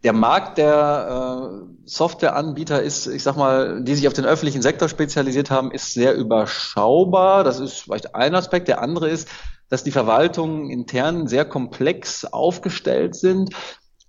der 0.04 0.12
Markt 0.12 0.58
der 0.58 1.62
äh, 1.62 1.66
Softwareanbieter 1.84 2.82
ist, 2.82 3.06
ich 3.06 3.22
sag 3.22 3.36
mal, 3.36 3.82
die 3.84 3.94
sich 3.94 4.08
auf 4.08 4.12
den 4.12 4.24
öffentlichen 4.24 4.62
Sektor 4.62 4.88
spezialisiert 4.88 5.50
haben, 5.50 5.70
ist 5.70 5.94
sehr 5.94 6.14
überschaubar. 6.14 7.44
Das 7.44 7.60
ist 7.60 7.78
vielleicht 7.78 8.14
ein 8.14 8.34
Aspekt. 8.34 8.68
Der 8.68 8.82
andere 8.82 9.08
ist, 9.08 9.28
dass 9.68 9.84
die 9.84 9.90
Verwaltungen 9.90 10.70
intern 10.70 11.28
sehr 11.28 11.44
komplex 11.44 12.24
aufgestellt 12.24 13.14
sind 13.14 13.54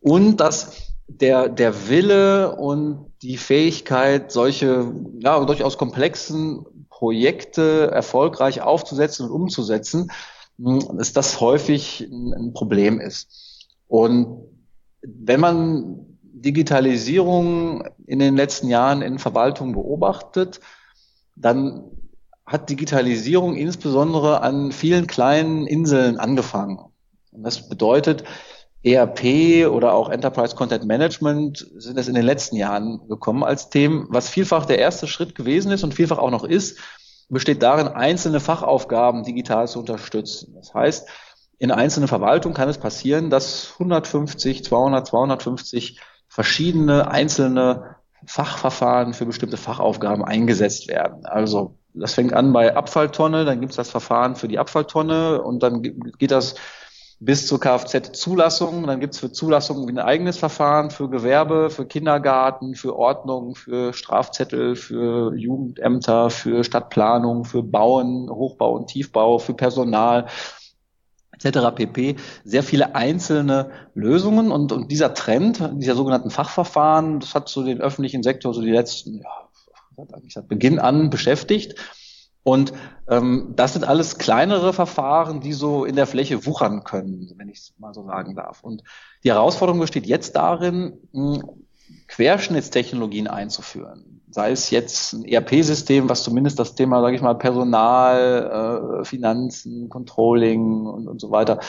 und 0.01 0.37
dass 0.37 0.77
der, 1.07 1.47
der 1.47 1.89
Wille 1.89 2.55
und 2.55 3.11
die 3.21 3.37
Fähigkeit, 3.37 4.31
solche 4.31 4.91
ja, 5.19 5.43
durchaus 5.45 5.77
komplexen 5.77 6.65
Projekte 6.89 7.91
erfolgreich 7.91 8.61
aufzusetzen 8.61 9.27
und 9.27 9.31
umzusetzen, 9.31 10.11
dass 10.57 11.13
das 11.13 11.39
häufig 11.39 12.07
ein 12.09 12.53
Problem 12.53 12.99
ist. 12.99 13.42
Und 13.93 14.47
wenn 15.03 15.39
man 15.39 16.17
Digitalisierung 16.23 17.87
in 18.07 18.17
den 18.17 18.35
letzten 18.35 18.67
Jahren 18.67 19.03
in 19.03 19.19
Verwaltung 19.19 19.73
beobachtet, 19.73 20.59
dann 21.35 21.83
hat 22.43 22.71
Digitalisierung 22.71 23.55
insbesondere 23.55 24.41
an 24.41 24.71
vielen 24.71 25.05
kleinen 25.05 25.67
Inseln 25.67 26.17
angefangen. 26.17 26.79
Und 27.33 27.43
das 27.43 27.69
bedeutet, 27.69 28.23
ERP 28.81 29.67
oder 29.69 29.93
auch 29.93 30.09
Enterprise 30.09 30.55
Content 30.55 30.85
Management 30.85 31.71
sind 31.77 31.99
es 31.99 32.07
in 32.07 32.15
den 32.15 32.25
letzten 32.25 32.55
Jahren 32.55 33.07
gekommen 33.07 33.43
als 33.43 33.69
Themen, 33.69 34.07
was 34.09 34.27
vielfach 34.27 34.65
der 34.65 34.79
erste 34.79 35.05
Schritt 35.05 35.35
gewesen 35.35 35.71
ist 35.71 35.83
und 35.83 35.93
vielfach 35.93 36.17
auch 36.17 36.31
noch 36.31 36.45
ist, 36.45 36.79
besteht 37.29 37.61
darin, 37.61 37.89
einzelne 37.89 38.39
Fachaufgaben 38.39 39.23
digital 39.23 39.67
zu 39.67 39.81
unterstützen. 39.81 40.55
Das 40.55 40.73
heißt, 40.73 41.07
in 41.59 41.71
einzelnen 41.71 42.07
Verwaltungen 42.07 42.55
kann 42.55 42.69
es 42.69 42.77
passieren, 42.77 43.29
dass 43.29 43.73
150, 43.73 44.63
200, 44.63 45.07
250 45.07 45.99
verschiedene 46.27 47.09
einzelne 47.09 47.95
Fachverfahren 48.25 49.13
für 49.13 49.25
bestimmte 49.25 49.57
Fachaufgaben 49.57 50.23
eingesetzt 50.23 50.87
werden. 50.87 51.25
Also 51.25 51.77
das 51.93 52.13
fängt 52.13 52.33
an 52.33 52.53
bei 52.53 52.75
Abfalltonne, 52.75 53.45
dann 53.45 53.59
gibt 53.59 53.71
es 53.71 53.77
das 53.77 53.89
Verfahren 53.89 54.35
für 54.35 54.47
die 54.47 54.59
Abfalltonne 54.59 55.41
und 55.41 55.61
dann 55.61 55.81
geht 55.81 56.31
das 56.31 56.55
bis 57.19 57.47
zur 57.47 57.59
Kfz-Zulassung. 57.59 58.85
Dann 58.87 58.99
gibt 58.99 59.13
es 59.13 59.19
für 59.19 59.31
Zulassung 59.31 59.87
ein 59.87 59.99
eigenes 59.99 60.37
Verfahren 60.37 60.91
für 60.91 61.09
Gewerbe, 61.09 61.69
für 61.69 61.85
Kindergarten, 61.85 62.75
für 62.75 62.97
Ordnung, 62.97 63.55
für 63.55 63.93
Strafzettel, 63.93 64.75
für 64.75 65.33
Jugendämter, 65.35 66.29
für 66.29 66.63
Stadtplanung, 66.63 67.45
für 67.45 67.63
Bauen, 67.63 68.29
Hochbau 68.29 68.73
und 68.73 68.87
Tiefbau, 68.87 69.37
für 69.39 69.53
Personal 69.53 70.27
etc. 71.43 71.75
pp. 71.75 72.15
Sehr 72.43 72.63
viele 72.63 72.95
einzelne 72.95 73.71
Lösungen 73.93 74.51
und, 74.51 74.71
und 74.71 74.91
dieser 74.91 75.13
Trend, 75.13 75.69
dieser 75.75 75.95
sogenannten 75.95 76.29
Fachverfahren, 76.29 77.19
das 77.19 77.35
hat 77.35 77.49
so 77.49 77.63
den 77.63 77.81
öffentlichen 77.81 78.23
Sektor 78.23 78.53
so 78.53 78.61
die 78.61 78.71
letzten, 78.71 79.21
ja, 79.21 80.07
seit 80.29 80.47
Beginn 80.47 80.79
an 80.79 81.09
beschäftigt. 81.09 81.75
Und 82.43 82.73
ähm, 83.07 83.53
das 83.55 83.73
sind 83.73 83.85
alles 83.85 84.17
kleinere 84.17 84.73
Verfahren, 84.73 85.39
die 85.39 85.53
so 85.53 85.85
in 85.85 85.95
der 85.95 86.07
Fläche 86.07 86.45
wuchern 86.45 86.83
können, 86.83 87.31
wenn 87.37 87.47
ich 87.47 87.59
es 87.59 87.73
mal 87.77 87.93
so 87.93 88.05
sagen 88.05 88.35
darf. 88.35 88.63
Und 88.63 88.83
die 89.23 89.31
Herausforderung 89.31 89.79
besteht 89.79 90.05
jetzt 90.05 90.35
darin, 90.35 90.97
Querschnittstechnologien 92.07 93.27
einzuführen. 93.27 94.21
Sei 94.33 94.51
es 94.51 94.69
jetzt 94.71 95.13
ein 95.13 95.25
ERP-System, 95.25 96.09
was 96.09 96.23
zumindest 96.23 96.57
das 96.57 96.75
Thema, 96.75 97.01
sage 97.01 97.15
ich 97.15 97.21
mal, 97.21 97.35
Personal, 97.35 99.01
äh, 99.01 99.05
Finanzen, 99.05 99.89
Controlling 99.89 100.85
und, 100.85 101.07
und 101.07 101.21
so 101.21 101.29
weiter 101.29 101.59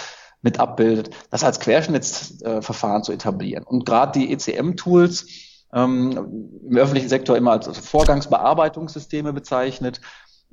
mit 0.40 0.58
abbildet, 0.60 1.10
das 1.30 1.44
als 1.44 1.60
Querschnittsverfahren 1.60 3.02
zu 3.02 3.12
etablieren. 3.12 3.64
Und 3.64 3.86
gerade 3.86 4.18
die 4.18 4.32
ECM-Tools 4.32 5.26
ähm, 5.72 6.60
im 6.68 6.76
öffentlichen 6.76 7.08
Sektor 7.08 7.36
immer 7.36 7.52
als 7.52 7.78
Vorgangsbearbeitungssysteme 7.78 9.32
bezeichnet, 9.32 10.00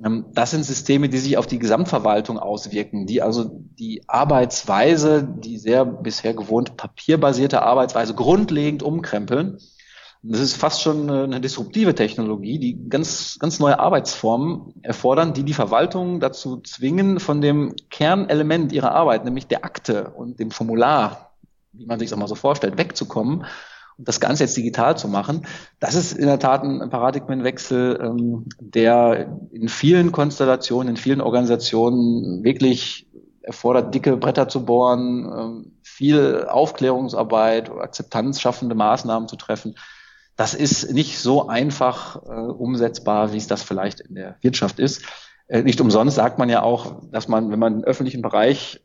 ähm, 0.04 0.26
das 0.32 0.50
sind 0.50 0.64
Systeme, 0.64 1.08
die 1.08 1.18
sich 1.18 1.36
auf 1.36 1.46
die 1.46 1.58
Gesamtverwaltung 1.58 2.38
auswirken, 2.38 3.06
die 3.06 3.22
also 3.22 3.50
die 3.78 4.02
Arbeitsweise, 4.08 5.22
die 5.22 5.58
sehr 5.58 5.84
bisher 5.84 6.34
gewohnt 6.34 6.76
papierbasierte 6.76 7.62
Arbeitsweise 7.62 8.14
grundlegend 8.14 8.82
umkrempeln. 8.82 9.58
Das 10.24 10.40
ist 10.40 10.56
fast 10.56 10.82
schon 10.82 11.10
eine 11.10 11.40
disruptive 11.40 11.96
Technologie, 11.96 12.58
die 12.58 12.88
ganz, 12.88 13.38
ganz 13.40 13.58
neue 13.58 13.80
Arbeitsformen 13.80 14.74
erfordern, 14.82 15.34
die 15.34 15.42
die 15.42 15.52
Verwaltung 15.52 16.20
dazu 16.20 16.60
zwingen, 16.60 17.18
von 17.18 17.40
dem 17.40 17.74
Kernelement 17.90 18.72
ihrer 18.72 18.92
Arbeit, 18.92 19.24
nämlich 19.24 19.48
der 19.48 19.64
Akte 19.64 20.10
und 20.10 20.38
dem 20.38 20.52
Formular, 20.52 21.32
wie 21.72 21.86
man 21.86 21.98
sich 21.98 22.10
das 22.10 22.18
mal 22.18 22.28
so 22.28 22.36
vorstellt, 22.36 22.78
wegzukommen 22.78 23.44
das 23.98 24.20
Ganze 24.20 24.44
jetzt 24.44 24.56
digital 24.56 24.96
zu 24.96 25.08
machen, 25.08 25.46
das 25.80 25.94
ist 25.94 26.12
in 26.12 26.26
der 26.26 26.38
Tat 26.38 26.62
ein 26.62 26.90
Paradigmenwechsel, 26.90 28.00
ähm, 28.02 28.46
der 28.58 29.38
in 29.52 29.68
vielen 29.68 30.12
Konstellationen, 30.12 30.90
in 30.90 30.96
vielen 30.96 31.20
Organisationen 31.20 32.42
wirklich 32.42 33.06
erfordert, 33.42 33.94
dicke 33.94 34.16
Bretter 34.16 34.48
zu 34.48 34.64
bohren, 34.64 35.30
ähm, 35.36 35.72
viel 35.82 36.46
Aufklärungsarbeit, 36.48 37.70
Akzeptanz 37.70 38.40
schaffende 38.40 38.74
Maßnahmen 38.74 39.28
zu 39.28 39.36
treffen. 39.36 39.74
Das 40.36 40.54
ist 40.54 40.92
nicht 40.92 41.18
so 41.18 41.48
einfach 41.48 42.16
äh, 42.24 42.30
umsetzbar, 42.30 43.32
wie 43.32 43.38
es 43.38 43.46
das 43.46 43.62
vielleicht 43.62 44.00
in 44.00 44.14
der 44.14 44.36
Wirtschaft 44.40 44.78
ist. 44.78 45.02
Äh, 45.46 45.62
nicht 45.62 45.80
umsonst 45.80 46.16
sagt 46.16 46.38
man 46.38 46.48
ja 46.48 46.62
auch, 46.62 47.02
dass 47.10 47.28
man, 47.28 47.50
wenn 47.50 47.58
man 47.58 47.74
im 47.74 47.84
öffentlichen 47.84 48.22
Bereich 48.22 48.80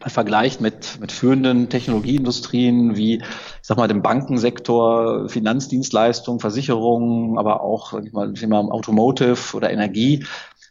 vergleicht 0.00 0.60
mit, 0.60 0.98
mit 1.00 1.12
führenden 1.12 1.68
Technologieindustrien 1.68 2.96
wie, 2.96 3.18
ich 3.18 3.24
sag 3.62 3.76
mal, 3.76 3.88
dem 3.88 4.02
Bankensektor, 4.02 5.28
Finanzdienstleistungen, 5.28 6.40
Versicherungen, 6.40 7.38
aber 7.38 7.60
auch 7.60 7.92
sag 7.92 8.04
ich 8.04 8.12
mal, 8.12 8.32
Thema 8.34 8.60
Automotive 8.60 9.56
oder 9.56 9.70
Energie, 9.70 10.24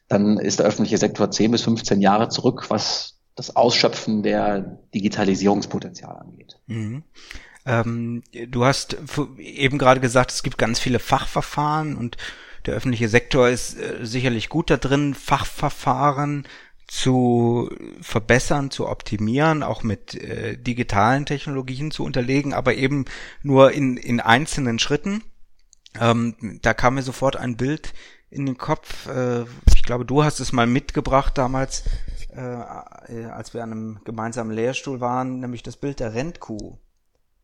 dann 0.07 0.37
ist 0.37 0.59
der 0.59 0.65
öffentliche 0.65 0.97
Sektor 0.97 1.31
10 1.31 1.51
bis 1.51 1.61
15 1.63 2.01
Jahre 2.01 2.29
zurück, 2.29 2.69
was 2.69 3.19
das 3.35 3.55
Ausschöpfen 3.55 4.23
der 4.23 4.79
Digitalisierungspotenzial 4.93 6.17
angeht. 6.17 6.59
Mhm. 6.67 7.03
Ähm, 7.65 8.23
du 8.47 8.65
hast 8.65 8.97
eben 9.37 9.77
gerade 9.77 9.99
gesagt, 9.99 10.31
es 10.31 10.43
gibt 10.43 10.57
ganz 10.57 10.79
viele 10.79 10.99
Fachverfahren 10.99 11.95
und 11.95 12.17
der 12.65 12.75
öffentliche 12.75 13.09
Sektor 13.09 13.49
ist 13.49 13.77
äh, 13.77 14.05
sicherlich 14.05 14.49
gut 14.49 14.69
da 14.69 14.77
drin, 14.77 15.13
Fachverfahren 15.13 16.47
zu 16.87 17.69
verbessern, 18.01 18.69
zu 18.69 18.87
optimieren, 18.87 19.63
auch 19.63 19.81
mit 19.81 20.13
äh, 20.15 20.57
digitalen 20.57 21.25
Technologien 21.25 21.89
zu 21.89 22.03
unterlegen, 22.03 22.53
aber 22.53 22.75
eben 22.75 23.05
nur 23.43 23.71
in, 23.71 23.95
in 23.95 24.19
einzelnen 24.19 24.77
Schritten. 24.77 25.23
Ähm, 25.99 26.59
da 26.61 26.73
kam 26.73 26.95
mir 26.95 27.01
sofort 27.01 27.37
ein 27.37 27.55
Bild 27.55 27.93
in 28.29 28.45
den 28.45 28.57
Kopf. 28.57 29.07
Äh, 29.07 29.45
ich 29.73 29.83
glaube, 29.83 30.05
du 30.05 30.23
hast 30.23 30.39
es 30.39 30.51
mal 30.51 30.67
mitgebracht 30.67 31.37
damals, 31.37 31.83
äh, 32.35 32.41
äh 32.41 33.25
als 33.25 33.53
wir 33.53 33.63
an 33.63 33.71
einem 33.71 33.99
gemeinsamen 34.03 34.51
Lehrstuhl 34.51 34.99
waren, 34.99 35.39
nämlich 35.39 35.63
das 35.63 35.77
Bild 35.77 36.01
der 36.01 36.13
Rentkuh. 36.13 36.77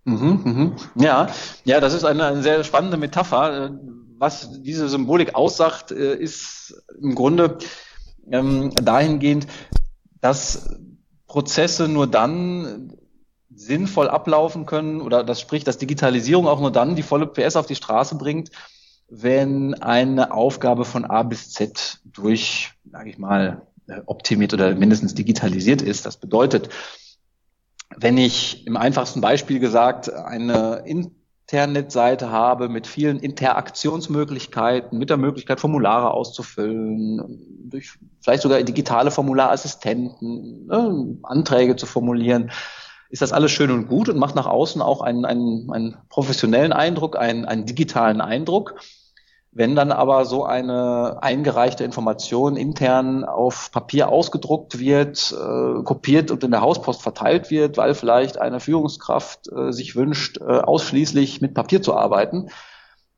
Mhm, 0.07 0.41
mhm. 0.45 0.75
Ja, 0.95 1.27
ja, 1.65 1.81
das 1.81 1.93
ist 1.93 2.05
eine, 2.05 2.25
eine 2.25 2.41
sehr 2.41 2.63
spannende 2.63 2.95
Metapher. 2.95 3.65
Äh, 3.65 3.69
was 4.17 4.61
diese 4.63 4.87
Symbolik 4.87 5.35
aussagt, 5.35 5.91
äh, 5.91 6.15
ist 6.15 6.81
im 7.01 7.13
Grunde 7.13 7.57
ähm, 8.31 8.73
dahingehend, 8.73 9.47
dass 10.21 10.77
Prozesse 11.27 11.89
nur 11.89 12.07
dann 12.07 12.93
sinnvoll 13.53 14.07
ablaufen 14.07 14.65
können 14.65 15.01
oder 15.01 15.25
das 15.25 15.41
spricht, 15.41 15.67
dass 15.67 15.77
Digitalisierung 15.77 16.47
auch 16.47 16.61
nur 16.61 16.71
dann 16.71 16.95
die 16.95 17.03
volle 17.03 17.27
PS 17.27 17.57
auf 17.57 17.67
die 17.67 17.75
Straße 17.75 18.15
bringt, 18.15 18.49
wenn 19.09 19.73
eine 19.73 20.31
Aufgabe 20.31 20.85
von 20.85 21.03
A 21.03 21.23
bis 21.23 21.51
Z 21.51 21.99
durch, 22.05 22.71
sage 22.89 23.09
ich 23.09 23.17
mal, 23.17 23.61
optimiert 24.05 24.53
oder 24.53 24.73
mindestens 24.73 25.15
digitalisiert 25.15 25.81
ist. 25.81 26.05
Das 26.05 26.17
bedeutet, 26.17 26.69
wenn 27.95 28.17
ich 28.17 28.67
im 28.67 28.77
einfachsten 28.77 29.21
Beispiel 29.21 29.59
gesagt 29.59 30.11
eine 30.13 30.83
Internetseite 30.85 32.29
habe 32.31 32.67
mit 32.67 32.87
vielen 32.87 33.19
Interaktionsmöglichkeiten, 33.19 34.97
mit 34.97 35.09
der 35.09 35.17
Möglichkeit, 35.17 35.59
Formulare 35.59 36.11
auszufüllen, 36.11 37.69
durch 37.69 37.97
vielleicht 38.21 38.43
sogar 38.43 38.61
digitale 38.63 39.11
Formularassistenten, 39.11 40.67
ne, 40.67 41.17
Anträge 41.23 41.75
zu 41.75 41.85
formulieren, 41.85 42.51
ist 43.09 43.21
das 43.21 43.31
alles 43.31 43.51
schön 43.51 43.71
und 43.71 43.87
gut 43.87 44.09
und 44.09 44.17
macht 44.17 44.35
nach 44.35 44.47
außen 44.47 44.81
auch 44.81 45.01
einen, 45.01 45.23
einen, 45.23 45.71
einen 45.71 45.97
professionellen 46.09 46.73
Eindruck, 46.73 47.17
einen, 47.17 47.45
einen 47.45 47.65
digitalen 47.65 48.19
Eindruck. 48.19 48.75
Wenn 49.57 49.75
dann 49.75 49.91
aber 49.91 50.25
so 50.25 50.45
eine 50.45 51.17
eingereichte 51.21 51.83
Information 51.83 52.57
intern 52.57 53.25
auf 53.25 53.71
Papier 53.71 54.09
ausgedruckt 54.09 54.77
wird, 54.77 55.33
äh, 55.35 55.81
kopiert 55.81 56.29
und 56.29 56.43
in 56.43 56.51
der 56.51 56.61
Hauspost 56.61 57.01
verteilt 57.01 57.49
wird, 57.49 57.75
weil 57.75 57.95
vielleicht 57.95 58.39
eine 58.39 58.59
Führungskraft 58.59 59.51
äh, 59.51 59.71
sich 59.73 59.95
wünscht, 59.95 60.37
äh, 60.37 60.43
ausschließlich 60.43 61.41
mit 61.41 61.55
Papier 61.55 61.81
zu 61.81 61.95
arbeiten, 61.95 62.49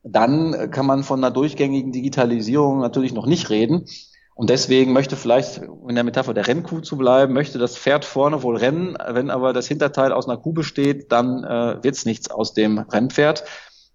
dann 0.04 0.72
kann 0.72 0.86
man 0.86 1.04
von 1.04 1.20
einer 1.20 1.32
durchgängigen 1.32 1.92
Digitalisierung 1.92 2.80
natürlich 2.80 3.12
noch 3.12 3.26
nicht 3.26 3.50
reden. 3.50 3.88
Und 4.34 4.50
deswegen 4.50 4.94
möchte 4.94 5.18
vielleicht, 5.18 5.58
in 5.58 5.96
der 5.96 6.06
Metapher 6.06 6.34
der 6.34 6.48
Rennkuh 6.48 6.80
zu 6.80 6.96
bleiben, 6.96 7.34
möchte 7.34 7.60
das 7.60 7.78
Pferd 7.78 8.06
vorne 8.06 8.44
wohl 8.44 8.56
rennen. 8.56 8.98
Wenn 9.10 9.30
aber 9.30 9.52
das 9.52 9.68
Hinterteil 9.68 10.14
aus 10.14 10.30
einer 10.30 10.38
Kuh 10.38 10.54
besteht, 10.54 11.12
dann 11.12 11.44
äh, 11.44 11.84
wird 11.84 11.96
es 11.96 12.06
nichts 12.06 12.32
aus 12.32 12.54
dem 12.54 12.80
Rennpferd. 12.80 13.44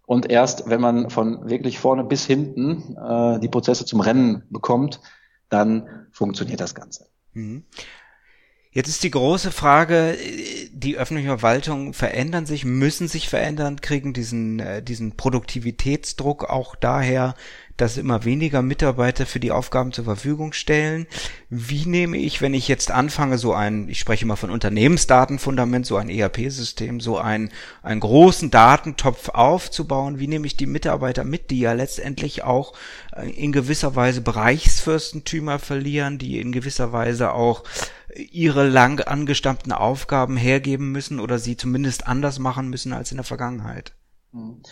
Und 0.06 0.30
erst 0.30 0.68
wenn 0.68 0.80
man 0.80 1.10
von 1.10 1.48
wirklich 1.48 1.78
vorne 1.78 2.04
bis 2.04 2.26
hinten 2.26 2.96
äh, 2.96 3.40
die 3.40 3.48
Prozesse 3.48 3.86
zum 3.86 4.00
Rennen 4.00 4.42
bekommt, 4.50 5.00
dann 5.48 6.08
funktioniert 6.12 6.60
das 6.60 6.74
Ganze. 6.74 7.06
Mhm. 7.32 7.64
Jetzt 8.74 8.88
ist 8.88 9.04
die 9.04 9.10
große 9.12 9.52
Frage, 9.52 10.16
die 10.72 10.96
öffentliche 10.96 11.28
Verwaltung 11.28 11.92
verändern 11.92 12.44
sich, 12.44 12.64
müssen 12.64 13.06
sich 13.06 13.28
verändern, 13.28 13.80
kriegen 13.80 14.12
diesen, 14.12 14.58
äh, 14.58 14.82
diesen 14.82 15.16
Produktivitätsdruck 15.16 16.50
auch 16.50 16.74
daher, 16.74 17.36
dass 17.76 17.96
immer 17.96 18.24
weniger 18.24 18.62
Mitarbeiter 18.62 19.26
für 19.26 19.40
die 19.40 19.50
Aufgaben 19.50 19.92
zur 19.92 20.04
Verfügung 20.04 20.52
stellen. 20.52 21.06
Wie 21.50 21.86
nehme 21.86 22.16
ich, 22.16 22.40
wenn 22.40 22.54
ich 22.54 22.68
jetzt 22.68 22.90
anfange, 22.90 23.36
so 23.38 23.52
ein, 23.52 23.88
ich 23.88 23.98
spreche 23.98 24.24
immer 24.24 24.36
von 24.36 24.50
Unternehmensdatenfundament, 24.50 25.84
so 25.84 25.96
ein 25.96 26.08
ERP-System, 26.08 27.00
so 27.00 27.18
ein, 27.18 27.50
einen 27.82 28.00
großen 28.00 28.50
Datentopf 28.50 29.28
aufzubauen, 29.30 30.18
wie 30.18 30.28
nehme 30.28 30.46
ich 30.46 30.56
die 30.56 30.66
Mitarbeiter 30.66 31.24
mit, 31.24 31.50
die 31.50 31.60
ja 31.60 31.72
letztendlich 31.72 32.44
auch 32.44 32.74
äh, 33.14 33.28
in 33.30 33.50
gewisser 33.50 33.96
Weise 33.96 34.20
Bereichsfürstentümer 34.20 35.58
verlieren, 35.58 36.18
die 36.18 36.40
in 36.40 36.52
gewisser 36.52 36.92
Weise 36.92 37.32
auch 37.32 37.64
ihre 38.16 38.68
lang 38.68 39.00
angestammten 39.00 39.72
Aufgaben 39.72 40.36
hergeben 40.36 40.92
müssen 40.92 41.18
oder 41.18 41.38
sie 41.38 41.56
zumindest 41.56 42.06
anders 42.06 42.38
machen 42.38 42.70
müssen 42.70 42.92
als 42.92 43.10
in 43.10 43.16
der 43.16 43.24
Vergangenheit. 43.24 43.94
Mhm. 44.32 44.62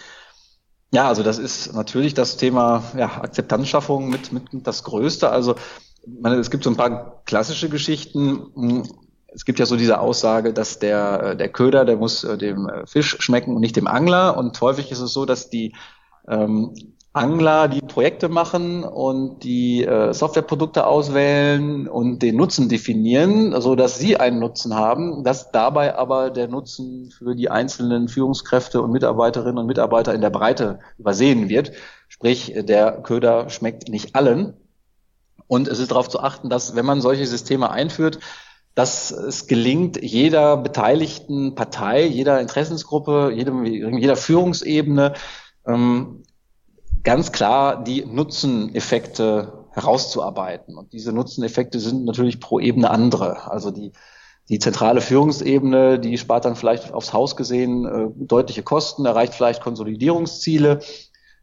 Ja, 0.93 1.09
also 1.09 1.23
das 1.23 1.39
ist 1.39 1.73
natürlich 1.75 2.13
das 2.13 2.37
Thema 2.37 2.83
ja, 2.97 3.07
Akzeptanzschaffung 3.07 4.11
mit, 4.11 4.31
mit, 4.31 4.53
mit 4.53 4.67
das 4.67 4.85
Größte. 4.85 5.31
Also 5.31 5.55
meine, 6.07 6.37
es 6.37 6.51
gibt 6.51 6.65
so 6.65 6.71
ein 6.71 6.77
paar 6.77 7.23
klassische 7.25 7.71
Geschichten. 7.71 8.89
Es 9.29 9.47
gibt 9.47 9.59
ja 9.59 9.65
so 9.65 9.77
diese 9.77 10.01
Aussage, 10.01 10.53
dass 10.53 10.79
der, 10.79 11.35
der 11.35 11.49
Köder, 11.49 11.87
der 11.87 11.97
muss 11.97 12.25
äh, 12.25 12.37
dem 12.37 12.69
Fisch 12.85 13.17
schmecken 13.21 13.55
und 13.55 13.61
nicht 13.61 13.77
dem 13.77 13.87
Angler. 13.87 14.37
Und 14.37 14.61
häufig 14.61 14.91
ist 14.91 15.01
es 15.01 15.15
so, 15.15 15.25
dass 15.25 15.49
die 15.49 15.75
ähm, 16.29 16.75
Angler, 17.15 17.69
die 17.69 17.83
Projekte 17.83 18.31
machen 18.31 18.85
und 18.85 19.45
die 19.45 19.85
äh, 19.85 20.15
Softwareprodukte 20.15 20.87
auswählen 20.87 21.87
und 21.87 22.21
den 22.23 22.37
Nutzen 22.37 22.71
definieren, 22.71 23.61
so 23.61 23.75
dass 23.75 23.99
sie 23.99 24.17
einen 24.17 24.39
Nutzen 24.39 24.75
haben, 24.75 25.23
dass 25.23 25.51
dabei 25.51 25.95
aber 25.95 26.31
der 26.31 26.49
Nutzen 26.49 27.11
für 27.11 27.35
die 27.35 27.51
einzelnen 27.51 28.09
Führungskräfte 28.09 28.81
und 28.81 28.93
Mitarbeiterinnen 28.93 29.59
und 29.59 29.67
Mitarbeiter 29.67 30.15
in 30.15 30.23
der 30.23 30.31
Breite 30.31 30.79
übersehen 30.97 31.51
wird. 31.51 31.73
Sprich, 32.09 32.55
der 32.57 33.03
Köder 33.03 33.51
schmeckt 33.51 33.91
nicht 33.91 34.17
allen. 34.17 34.55
Und 35.47 35.69
es 35.69 35.81
ist 35.81 35.91
darauf 35.91 36.09
zu 36.09 36.21
achten, 36.21 36.49
dass 36.49 36.77
wenn 36.77 36.87
man 36.87 37.03
solche 37.03 37.27
Systeme 37.27 37.71
einführt, 37.71 38.21
dass 38.75 39.11
es 39.11 39.47
gelingt, 39.47 40.03
jeder 40.03 40.57
beteiligten 40.57 41.55
Partei, 41.55 42.07
jeder 42.07 42.41
Interessensgruppe, 42.41 43.33
jedem, 43.35 43.67
jeder 43.67 44.17
Führungsebene 44.17 45.13
ähm, 45.67 46.23
ganz 47.05 47.33
klar 47.33 47.83
die 47.83 48.05
Nutzeneffekte 48.05 49.67
herauszuarbeiten. 49.73 50.77
Und 50.77 50.93
diese 50.93 51.13
Nutzeneffekte 51.13 51.81
sind 51.81 52.05
natürlich 52.05 52.41
pro 52.41 52.61
Ebene 52.61 52.91
andere. 52.91 53.51
Also 53.51 53.71
die, 53.71 53.93
die 54.49 54.59
zentrale 54.59 55.01
Führungsebene, 55.01 55.99
die 55.99 56.19
spart 56.19 56.45
dann 56.45 56.57
vielleicht 56.57 56.93
aufs 56.93 57.13
Haus 57.13 57.37
gesehen 57.37 57.87
äh, 57.87 58.09
deutliche 58.15 58.63
Kosten, 58.63 59.07
erreicht 59.07 59.35
vielleicht 59.35 59.63
Konsolidierungsziele. 59.63 60.81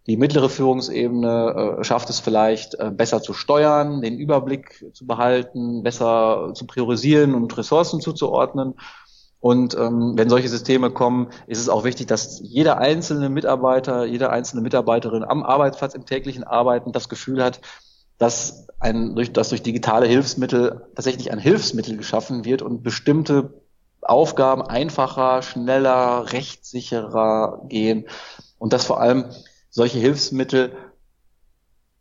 Die 0.08 0.18
mittlere 0.18 0.50
Führungsebene 0.50 1.78
äh, 1.80 1.84
schafft 1.84 2.10
es 2.10 2.20
vielleicht 2.20 2.76
äh, 2.76 2.92
besser 2.92 3.22
zu 3.22 3.34
steuern, 3.34 4.02
den 4.02 4.18
Überblick 4.18 4.86
zu 4.94 5.06
behalten, 5.06 5.84
besser 5.84 6.52
zu 6.54 6.66
priorisieren 6.66 7.36
und 7.36 7.56
Ressourcen 7.58 8.00
zuzuordnen. 8.00 8.76
Und 9.40 9.74
ähm, 9.76 10.14
wenn 10.18 10.30
solche 10.30 10.50
Systeme 10.50 10.92
kommen, 10.92 11.30
ist 11.48 11.60
es 11.60 11.70
auch 11.70 11.86
wichtig, 11.86 12.08
dass 12.08 12.42
jeder 12.44 12.78
einzelne 12.78 13.30
Mitarbeiter, 13.30 14.06
jede 14.06 14.30
einzelne 14.32 14.62
Mitarbeiterin 14.62 15.24
am 15.24 15.44
Arbeitsplatz 15.44 15.94
im 15.94 16.06
täglichen 16.06 16.44
Arbeiten 16.44 16.92
das 16.92 17.08
Gefühl 17.08 17.42
hat, 17.44 17.62
dass 18.18 18.68
ein 18.80 19.16
durch 19.16 19.32
dass 19.32 19.50
durch 19.50 19.64
digitale 19.64 20.08
Hilfsmittel 20.08 20.88
tatsächlich 20.94 21.32
ein 21.32 21.40
Hilfsmittel 21.40 21.96
geschaffen 21.96 22.44
wird 22.44 22.62
und 22.62 22.84
bestimmte 22.84 23.54
Aufgaben 24.02 24.62
einfacher, 24.62 25.42
schneller, 25.42 26.32
rechtssicherer 26.34 27.62
gehen 27.68 28.08
und 28.58 28.74
dass 28.74 28.86
vor 28.86 29.00
allem 29.00 29.26
solche 29.70 30.00
Hilfsmittel 30.00 30.74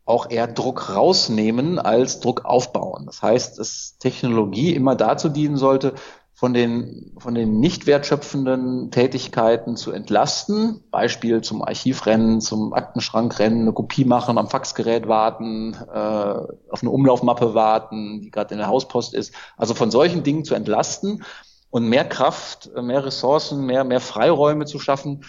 auch 0.05 0.31
eher 0.31 0.47
Druck 0.49 0.97
rausnehmen 0.97 1.79
als 1.79 2.19
Druck 2.21 2.45
aufbauen. 2.45 3.07
Das 3.07 3.23
heißt, 3.23 3.59
dass 3.59 3.99
Technologie 3.99 4.75
immer 4.75 4.97
dazu 4.97 5.29
dienen 5.29 5.57
sollte, 5.57 5.95
von 6.39 6.55
den, 6.55 7.17
von 7.19 7.35
den 7.35 7.59
nicht 7.59 7.89
wertschöpfenden 7.89 8.93
Tätigkeiten 8.93 9.75
zu 9.75 9.91
entlasten. 9.91 10.85
Beispiel 10.93 11.41
zum 11.41 11.65
Archivrennen, 11.65 12.41
zum 12.41 12.75
Aktenschrankrennen, 12.75 13.63
eine 13.63 13.73
Kopie 13.73 14.05
machen, 14.05 14.39
am 14.39 14.49
Faxgerät 14.49 15.09
warten, 15.09 15.75
äh, 15.75 15.99
auf 15.99 16.81
eine 16.81 16.91
Umlaufmappe 16.91 17.55
warten, 17.55 18.21
die 18.21 18.31
gerade 18.31 18.55
in 18.55 18.59
der 18.59 18.69
Hauspost 18.69 19.15
ist. 19.15 19.35
Also 19.57 19.75
von 19.75 19.91
solchen 19.91 20.23
Dingen 20.23 20.45
zu 20.45 20.55
entlasten 20.55 21.25
und 21.71 21.89
mehr 21.89 22.05
Kraft, 22.05 22.71
mehr 22.81 23.05
Ressourcen, 23.05 23.67
mehr, 23.67 23.83
mehr 23.83 24.01
Freiräume 24.01 24.65
zu 24.65 24.79
schaffen, 24.79 25.25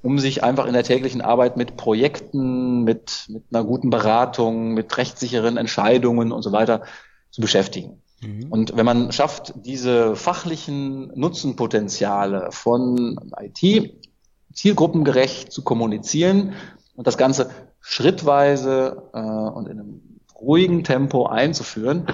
um 0.00 0.20
sich 0.20 0.44
einfach 0.44 0.66
in 0.66 0.74
der 0.74 0.84
täglichen 0.84 1.22
Arbeit 1.22 1.56
mit 1.56 1.76
Projekten, 1.76 2.84
mit, 2.84 3.26
mit 3.28 3.42
einer 3.52 3.64
guten 3.64 3.90
Beratung, 3.90 4.74
mit 4.74 4.96
rechtssicheren 4.96 5.56
Entscheidungen 5.56 6.30
und 6.30 6.42
so 6.42 6.52
weiter 6.52 6.82
zu 7.32 7.40
beschäftigen. 7.40 8.00
Mhm. 8.22 8.46
Und 8.50 8.76
wenn 8.76 8.86
man 8.86 9.12
schafft, 9.12 9.54
diese 9.56 10.16
fachlichen 10.16 11.08
Nutzenpotenziale 11.18 12.48
von 12.50 13.18
IT 13.40 13.94
zielgruppengerecht 14.52 15.52
zu 15.52 15.62
kommunizieren 15.62 16.54
und 16.94 17.06
das 17.06 17.16
Ganze 17.16 17.50
schrittweise 17.80 19.02
äh, 19.12 19.18
und 19.18 19.66
in 19.66 19.80
einem 19.80 20.00
ruhigen 20.40 20.84
Tempo 20.84 21.26
einzuführen, 21.26 22.06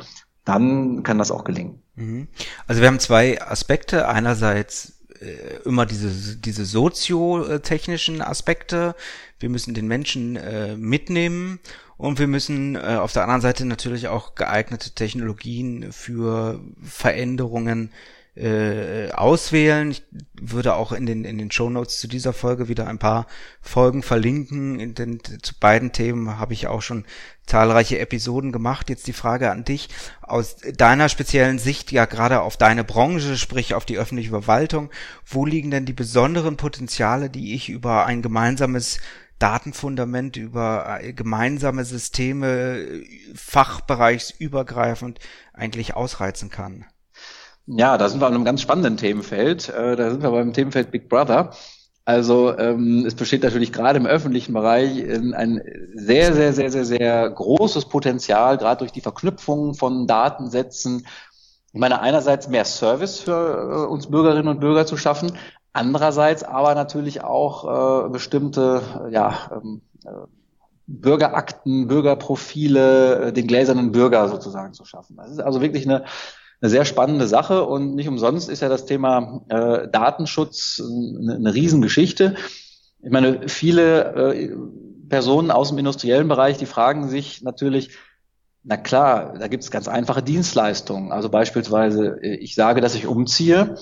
dann 0.44 1.02
kann 1.02 1.18
das 1.18 1.30
auch 1.30 1.44
gelingen. 1.44 1.82
Mhm. 1.94 2.28
Also 2.66 2.80
wir 2.80 2.88
haben 2.88 3.00
zwei 3.00 3.40
Aspekte. 3.42 4.08
Einerseits 4.08 4.97
äh, 5.20 5.58
immer 5.64 5.86
diese, 5.86 6.36
diese 6.36 6.64
soziotechnischen 6.64 8.22
Aspekte. 8.22 8.94
Wir 9.40 9.48
müssen 9.48 9.74
den 9.74 9.86
Menschen 9.86 10.36
äh, 10.36 10.76
mitnehmen 10.76 11.60
und 11.96 12.18
wir 12.18 12.26
müssen 12.26 12.76
äh, 12.76 12.98
auf 13.00 13.12
der 13.12 13.22
anderen 13.22 13.40
Seite 13.40 13.64
natürlich 13.64 14.08
auch 14.08 14.34
geeignete 14.34 14.90
Technologien 14.90 15.92
für 15.92 16.60
Veränderungen 16.82 17.90
äh, 18.38 19.10
auswählen. 19.12 19.90
Ich 19.90 20.04
würde 20.40 20.74
auch 20.74 20.92
in 20.92 21.06
den 21.06 21.24
in 21.24 21.38
den 21.38 21.50
Show 21.50 21.68
Notes 21.68 21.98
zu 21.98 22.08
dieser 22.08 22.32
Folge 22.32 22.68
wieder 22.68 22.86
ein 22.86 22.98
paar 22.98 23.26
Folgen 23.60 24.02
verlinken. 24.02 24.78
In 24.78 24.94
den, 24.94 25.20
zu 25.22 25.58
beiden 25.58 25.92
Themen 25.92 26.38
habe 26.38 26.52
ich 26.52 26.68
auch 26.68 26.82
schon 26.82 27.04
zahlreiche 27.46 27.98
Episoden 27.98 28.52
gemacht. 28.52 28.90
Jetzt 28.90 29.06
die 29.06 29.12
Frage 29.12 29.50
an 29.50 29.64
dich 29.64 29.88
aus 30.22 30.56
deiner 30.76 31.08
speziellen 31.08 31.58
Sicht, 31.58 31.90
ja 31.92 32.04
gerade 32.04 32.40
auf 32.40 32.56
deine 32.56 32.84
Branche, 32.84 33.36
sprich 33.36 33.74
auf 33.74 33.84
die 33.84 33.98
öffentliche 33.98 34.30
Verwaltung. 34.30 34.90
Wo 35.26 35.44
liegen 35.44 35.70
denn 35.70 35.86
die 35.86 35.92
besonderen 35.92 36.56
Potenziale, 36.56 37.30
die 37.30 37.54
ich 37.54 37.68
über 37.68 38.06
ein 38.06 38.22
gemeinsames 38.22 38.98
Datenfundament 39.38 40.36
über 40.36 40.98
äh, 41.00 41.12
gemeinsame 41.12 41.84
Systeme 41.84 43.02
fachbereichsübergreifend 43.34 45.20
eigentlich 45.52 45.94
ausreizen 45.94 46.50
kann. 46.50 46.86
Ja, 47.70 47.98
da 47.98 48.08
sind 48.08 48.20
wir 48.20 48.26
an 48.26 48.34
einem 48.34 48.44
ganz 48.44 48.62
spannenden 48.62 48.96
Themenfeld. 48.96 49.68
Äh, 49.68 49.96
da 49.96 50.10
sind 50.10 50.22
wir 50.22 50.30
beim 50.30 50.52
Themenfeld 50.52 50.90
Big 50.90 51.08
Brother. 51.08 51.50
Also 52.04 52.56
ähm, 52.56 53.04
es 53.06 53.14
besteht 53.14 53.42
natürlich 53.42 53.72
gerade 53.72 53.98
im 53.98 54.06
öffentlichen 54.06 54.54
Bereich 54.54 55.04
ein 55.34 55.60
sehr, 55.94 56.32
sehr, 56.32 56.54
sehr, 56.54 56.70
sehr, 56.70 56.86
sehr 56.86 57.28
großes 57.28 57.84
Potenzial, 57.84 58.56
gerade 58.56 58.78
durch 58.78 58.92
die 58.92 59.02
Verknüpfung 59.02 59.74
von 59.74 60.06
Datensätzen. 60.06 61.06
Ich 61.72 61.78
meine, 61.78 62.00
einerseits 62.00 62.48
mehr 62.48 62.64
Service 62.64 63.20
für 63.20 63.86
äh, 63.86 63.92
uns 63.92 64.06
Bürgerinnen 64.06 64.48
und 64.48 64.60
Bürger 64.60 64.86
zu 64.86 64.96
schaffen, 64.96 65.32
Andererseits 65.78 66.42
aber 66.42 66.74
natürlich 66.74 67.22
auch 67.22 68.06
äh, 68.06 68.08
bestimmte 68.08 68.82
ja, 69.10 69.50
ähm, 69.52 69.82
äh, 70.04 70.10
Bürgerakten, 70.88 71.86
Bürgerprofile, 71.86 73.32
den 73.32 73.46
gläsernen 73.46 73.92
Bürger 73.92 74.28
sozusagen 74.28 74.72
zu 74.72 74.84
schaffen. 74.84 75.16
Das 75.16 75.30
ist 75.30 75.40
also 75.40 75.60
wirklich 75.60 75.86
eine, 75.86 76.04
eine 76.60 76.70
sehr 76.70 76.84
spannende 76.84 77.26
Sache 77.28 77.64
und 77.64 77.94
nicht 77.94 78.08
umsonst 78.08 78.48
ist 78.48 78.62
ja 78.62 78.68
das 78.68 78.86
Thema 78.86 79.42
äh, 79.48 79.88
Datenschutz 79.88 80.82
eine, 80.82 81.36
eine 81.36 81.54
Riesengeschichte. 81.54 82.34
Ich 83.00 83.10
meine, 83.10 83.48
viele 83.48 84.34
äh, 84.34 84.56
Personen 85.08 85.50
aus 85.50 85.68
dem 85.68 85.78
industriellen 85.78 86.28
Bereich, 86.28 86.58
die 86.58 86.66
fragen 86.66 87.08
sich 87.08 87.42
natürlich, 87.42 87.90
na 88.64 88.76
klar, 88.76 89.34
da 89.38 89.46
gibt 89.48 89.62
es 89.62 89.70
ganz 89.70 89.88
einfache 89.88 90.22
Dienstleistungen. 90.22 91.12
Also 91.12 91.28
beispielsweise, 91.28 92.18
äh, 92.22 92.34
ich 92.36 92.54
sage, 92.54 92.80
dass 92.80 92.94
ich 92.94 93.06
umziehe 93.06 93.76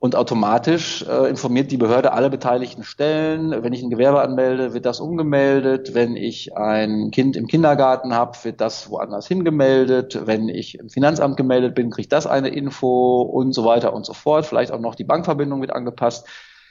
und 0.00 0.14
automatisch 0.14 1.04
äh, 1.08 1.28
informiert 1.28 1.72
die 1.72 1.76
Behörde 1.76 2.12
alle 2.12 2.30
beteiligten 2.30 2.84
Stellen. 2.84 3.50
Wenn 3.64 3.72
ich 3.72 3.82
ein 3.82 3.90
Gewerbe 3.90 4.20
anmelde, 4.20 4.72
wird 4.72 4.86
das 4.86 5.00
umgemeldet. 5.00 5.92
Wenn 5.92 6.14
ich 6.14 6.56
ein 6.56 7.10
Kind 7.10 7.36
im 7.36 7.48
Kindergarten 7.48 8.14
habe, 8.14 8.38
wird 8.44 8.60
das 8.60 8.90
woanders 8.90 9.26
hingemeldet. 9.26 10.20
Wenn 10.24 10.48
ich 10.48 10.78
im 10.78 10.88
Finanzamt 10.88 11.36
gemeldet 11.36 11.74
bin, 11.74 11.90
kriegt 11.90 12.12
das 12.12 12.28
eine 12.28 12.48
Info 12.48 13.22
und 13.22 13.52
so 13.52 13.64
weiter 13.64 13.92
und 13.92 14.06
so 14.06 14.12
fort. 14.12 14.46
Vielleicht 14.46 14.70
auch 14.70 14.80
noch 14.80 14.94
die 14.94 15.04
Bankverbindung 15.04 15.60
wird 15.60 15.72
angepasst. 15.72 16.28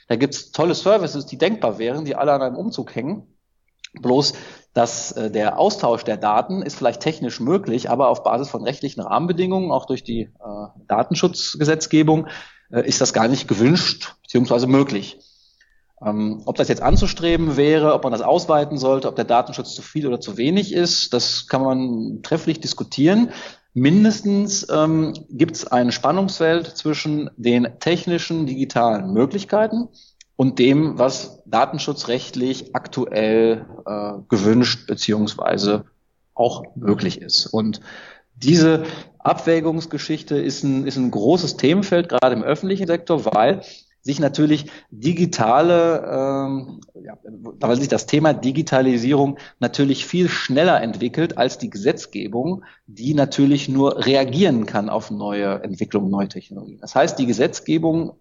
Da 0.08 0.16
gibt's 0.16 0.50
tolle 0.50 0.74
Services, 0.74 1.26
die 1.26 1.36
denkbar 1.36 1.78
wären, 1.78 2.06
die 2.06 2.16
alle 2.16 2.32
an 2.32 2.40
einem 2.40 2.56
Umzug 2.56 2.94
hängen. 2.94 3.37
Bloß 4.00 4.34
dass 4.78 5.12
äh, 5.12 5.28
der 5.28 5.58
Austausch 5.58 6.04
der 6.04 6.16
Daten 6.16 6.62
ist 6.62 6.76
vielleicht 6.76 7.00
technisch 7.00 7.40
möglich, 7.40 7.90
aber 7.90 8.08
auf 8.08 8.22
Basis 8.22 8.48
von 8.48 8.62
rechtlichen 8.62 9.00
Rahmenbedingungen, 9.00 9.72
auch 9.72 9.86
durch 9.86 10.04
die 10.04 10.20
äh, 10.20 10.30
Datenschutzgesetzgebung, 10.86 12.28
äh, 12.70 12.86
ist 12.86 13.00
das 13.00 13.12
gar 13.12 13.26
nicht 13.26 13.48
gewünscht 13.48 14.14
bzw. 14.22 14.66
möglich. 14.66 15.18
Ähm, 16.00 16.42
ob 16.44 16.56
das 16.56 16.68
jetzt 16.68 16.82
anzustreben 16.82 17.56
wäre, 17.56 17.92
ob 17.92 18.04
man 18.04 18.12
das 18.12 18.22
ausweiten 18.22 18.78
sollte, 18.78 19.08
ob 19.08 19.16
der 19.16 19.24
Datenschutz 19.24 19.74
zu 19.74 19.82
viel 19.82 20.06
oder 20.06 20.20
zu 20.20 20.36
wenig 20.36 20.72
ist, 20.72 21.12
das 21.12 21.48
kann 21.48 21.62
man 21.62 22.20
trefflich 22.22 22.60
diskutieren. 22.60 23.32
Mindestens 23.74 24.64
ähm, 24.70 25.12
gibt 25.28 25.56
es 25.56 25.66
ein 25.66 25.90
Spannungsfeld 25.90 26.76
zwischen 26.76 27.30
den 27.36 27.66
technischen, 27.80 28.46
digitalen 28.46 29.12
Möglichkeiten 29.12 29.88
und 30.38 30.60
dem, 30.60 31.00
was 31.00 31.42
datenschutzrechtlich 31.46 32.76
aktuell 32.76 33.66
äh, 33.84 34.12
gewünscht 34.28 34.86
beziehungsweise 34.86 35.86
auch 36.32 36.62
möglich 36.76 37.20
ist. 37.20 37.46
Und 37.46 37.80
diese 38.36 38.84
Abwägungsgeschichte 39.18 40.36
ist 40.38 40.62
ein, 40.62 40.86
ist 40.86 40.96
ein 40.96 41.10
großes 41.10 41.56
Themenfeld, 41.56 42.08
gerade 42.08 42.36
im 42.36 42.44
öffentlichen 42.44 42.86
Sektor, 42.86 43.24
weil 43.24 43.62
sich 44.00 44.20
natürlich 44.20 44.70
digitale, 44.92 46.04
ähm, 46.06 46.82
ja, 47.04 47.18
weil 47.58 47.80
sich 47.80 47.88
das 47.88 48.06
Thema 48.06 48.32
Digitalisierung 48.32 49.38
natürlich 49.58 50.06
viel 50.06 50.28
schneller 50.28 50.80
entwickelt 50.80 51.36
als 51.36 51.58
die 51.58 51.68
Gesetzgebung, 51.68 52.62
die 52.86 53.12
natürlich 53.14 53.68
nur 53.68 54.06
reagieren 54.06 54.66
kann 54.66 54.88
auf 54.88 55.10
neue 55.10 55.64
Entwicklungen, 55.64 56.12
neue 56.12 56.28
Technologien. 56.28 56.78
Das 56.78 56.94
heißt, 56.94 57.18
die 57.18 57.26
Gesetzgebung 57.26 58.12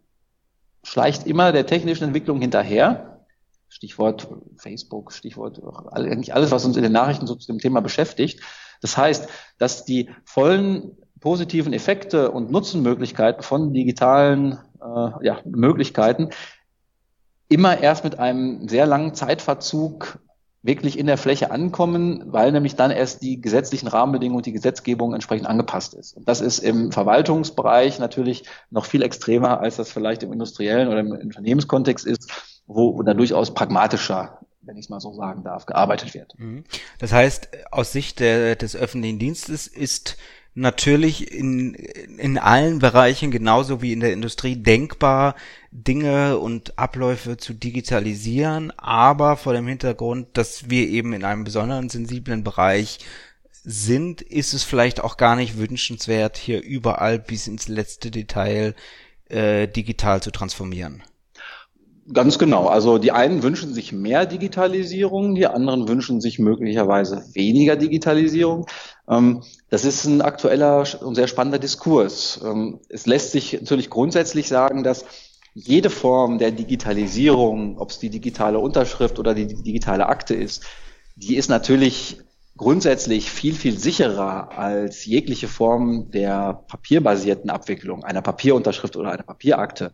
schleicht 0.87 1.27
immer 1.27 1.51
der 1.51 1.65
technischen 1.65 2.05
Entwicklung 2.05 2.39
hinterher. 2.39 3.25
Stichwort 3.67 4.29
Facebook, 4.55 5.11
Stichwort 5.11 5.61
eigentlich 5.91 6.33
alles, 6.33 6.51
was 6.51 6.63
uns 6.63 6.77
in 6.77 6.83
den 6.83 6.93
Nachrichten 6.93 7.27
so 7.27 7.35
zu 7.35 7.51
dem 7.51 7.59
Thema 7.59 7.81
beschäftigt. 7.81 8.39
Das 8.81 8.95
heißt, 8.95 9.27
dass 9.57 9.83
die 9.83 10.09
vollen 10.23 10.97
positiven 11.19 11.73
Effekte 11.73 12.31
und 12.31 12.51
Nutzenmöglichkeiten 12.51 13.43
von 13.43 13.73
digitalen 13.73 14.59
äh, 14.81 15.25
ja, 15.25 15.41
Möglichkeiten 15.43 16.29
immer 17.49 17.81
erst 17.81 18.05
mit 18.05 18.17
einem 18.17 18.69
sehr 18.69 18.85
langen 18.85 19.13
Zeitverzug 19.13 20.19
wirklich 20.63 20.97
in 20.97 21.07
der 21.07 21.17
Fläche 21.17 21.51
ankommen, 21.51 22.23
weil 22.27 22.51
nämlich 22.51 22.75
dann 22.75 22.91
erst 22.91 23.21
die 23.21 23.39
gesetzlichen 23.39 23.87
Rahmenbedingungen 23.87 24.37
und 24.37 24.45
die 24.45 24.53
Gesetzgebung 24.53 25.13
entsprechend 25.13 25.47
angepasst 25.47 25.93
ist. 25.93 26.17
Und 26.17 26.27
das 26.27 26.41
ist 26.41 26.59
im 26.59 26.91
Verwaltungsbereich 26.91 27.99
natürlich 27.99 28.43
noch 28.69 28.85
viel 28.85 29.01
extremer, 29.01 29.59
als 29.61 29.77
das 29.77 29.91
vielleicht 29.91 30.23
im 30.23 30.33
industriellen 30.33 30.87
oder 30.87 30.99
im 30.99 31.11
Unternehmenskontext 31.11 32.05
ist, 32.05 32.61
wo 32.65 33.01
da 33.03 33.13
durchaus 33.13 33.53
pragmatischer 33.53 34.39
wenn 34.67 34.75
ich 34.75 34.85
es 34.85 34.89
mal 34.89 34.99
so 34.99 35.13
sagen 35.13 35.43
darf, 35.43 35.65
gearbeitet 35.65 36.13
wird. 36.13 36.37
Mhm. 36.37 36.65
Das 36.99 37.13
heißt, 37.13 37.47
aus 37.71 37.93
Sicht 37.93 38.19
der, 38.19 38.57
des 38.57 38.75
öffentlichen 38.75 39.17
Dienstes 39.17 39.65
ist 39.65 40.17
natürlich 40.57 41.31
in, 41.31 41.75
in 41.75 42.37
allen 42.37 42.79
Bereichen 42.79 43.29
genauso 43.29 43.81
wie 43.81 43.93
in 43.93 43.99
der 43.99 44.11
Industrie 44.11 44.55
denkbar, 44.55 45.35
Dinge 45.71 46.39
und 46.39 46.79
Abläufe 46.79 47.37
zu 47.37 47.53
digitalisieren, 47.53 48.71
aber 48.71 49.37
vor 49.37 49.53
dem 49.53 49.67
Hintergrund, 49.67 50.29
dass 50.33 50.69
wir 50.69 50.87
eben 50.87 51.13
in 51.13 51.23
einem 51.23 51.43
besonderen 51.43 51.89
sensiblen 51.89 52.43
Bereich 52.43 52.99
sind, 53.63 54.21
ist 54.21 54.53
es 54.53 54.63
vielleicht 54.63 54.99
auch 54.99 55.17
gar 55.17 55.35
nicht 55.35 55.57
wünschenswert, 55.57 56.37
hier 56.37 56.63
überall 56.63 57.19
bis 57.19 57.47
ins 57.47 57.67
letzte 57.67 58.09
Detail 58.09 58.73
äh, 59.29 59.67
digital 59.67 60.23
zu 60.23 60.31
transformieren. 60.31 61.03
Ganz 62.13 62.39
genau. 62.39 62.67
Also 62.67 62.97
die 62.99 63.11
einen 63.11 63.43
wünschen 63.43 63.73
sich 63.73 63.91
mehr 63.91 64.25
Digitalisierung, 64.25 65.35
die 65.35 65.45
anderen 65.45 65.89
wünschen 65.89 66.21
sich 66.21 66.39
möglicherweise 66.39 67.25
weniger 67.33 67.75
Digitalisierung. 67.75 68.65
Ähm, 69.09 69.43
das 69.69 69.83
ist 69.83 70.05
ein 70.05 70.21
aktueller 70.21 70.85
und 71.01 71.15
sehr 71.15 71.27
spannender 71.27 71.59
Diskurs. 71.59 72.39
Ähm, 72.45 72.79
es 72.87 73.07
lässt 73.07 73.31
sich 73.33 73.53
natürlich 73.59 73.89
grundsätzlich 73.89 74.47
sagen, 74.47 74.83
dass 74.83 75.03
jede 75.53 75.89
Form 75.89 76.37
der 76.37 76.51
Digitalisierung, 76.51 77.77
ob 77.77 77.89
es 77.89 77.99
die 77.99 78.09
digitale 78.09 78.59
Unterschrift 78.59 79.19
oder 79.19 79.33
die 79.33 79.47
digitale 79.47 80.05
Akte 80.05 80.33
ist, 80.33 80.63
die 81.15 81.35
ist 81.35 81.49
natürlich 81.49 82.19
grundsätzlich 82.55 83.29
viel, 83.31 83.53
viel 83.53 83.77
sicherer 83.77 84.57
als 84.57 85.05
jegliche 85.05 85.47
Form 85.47 86.09
der 86.11 86.63
papierbasierten 86.67 87.49
Abwicklung, 87.49 88.03
einer 88.03 88.21
Papierunterschrift 88.21 88.95
oder 88.95 89.11
einer 89.11 89.23
Papierakte. 89.23 89.91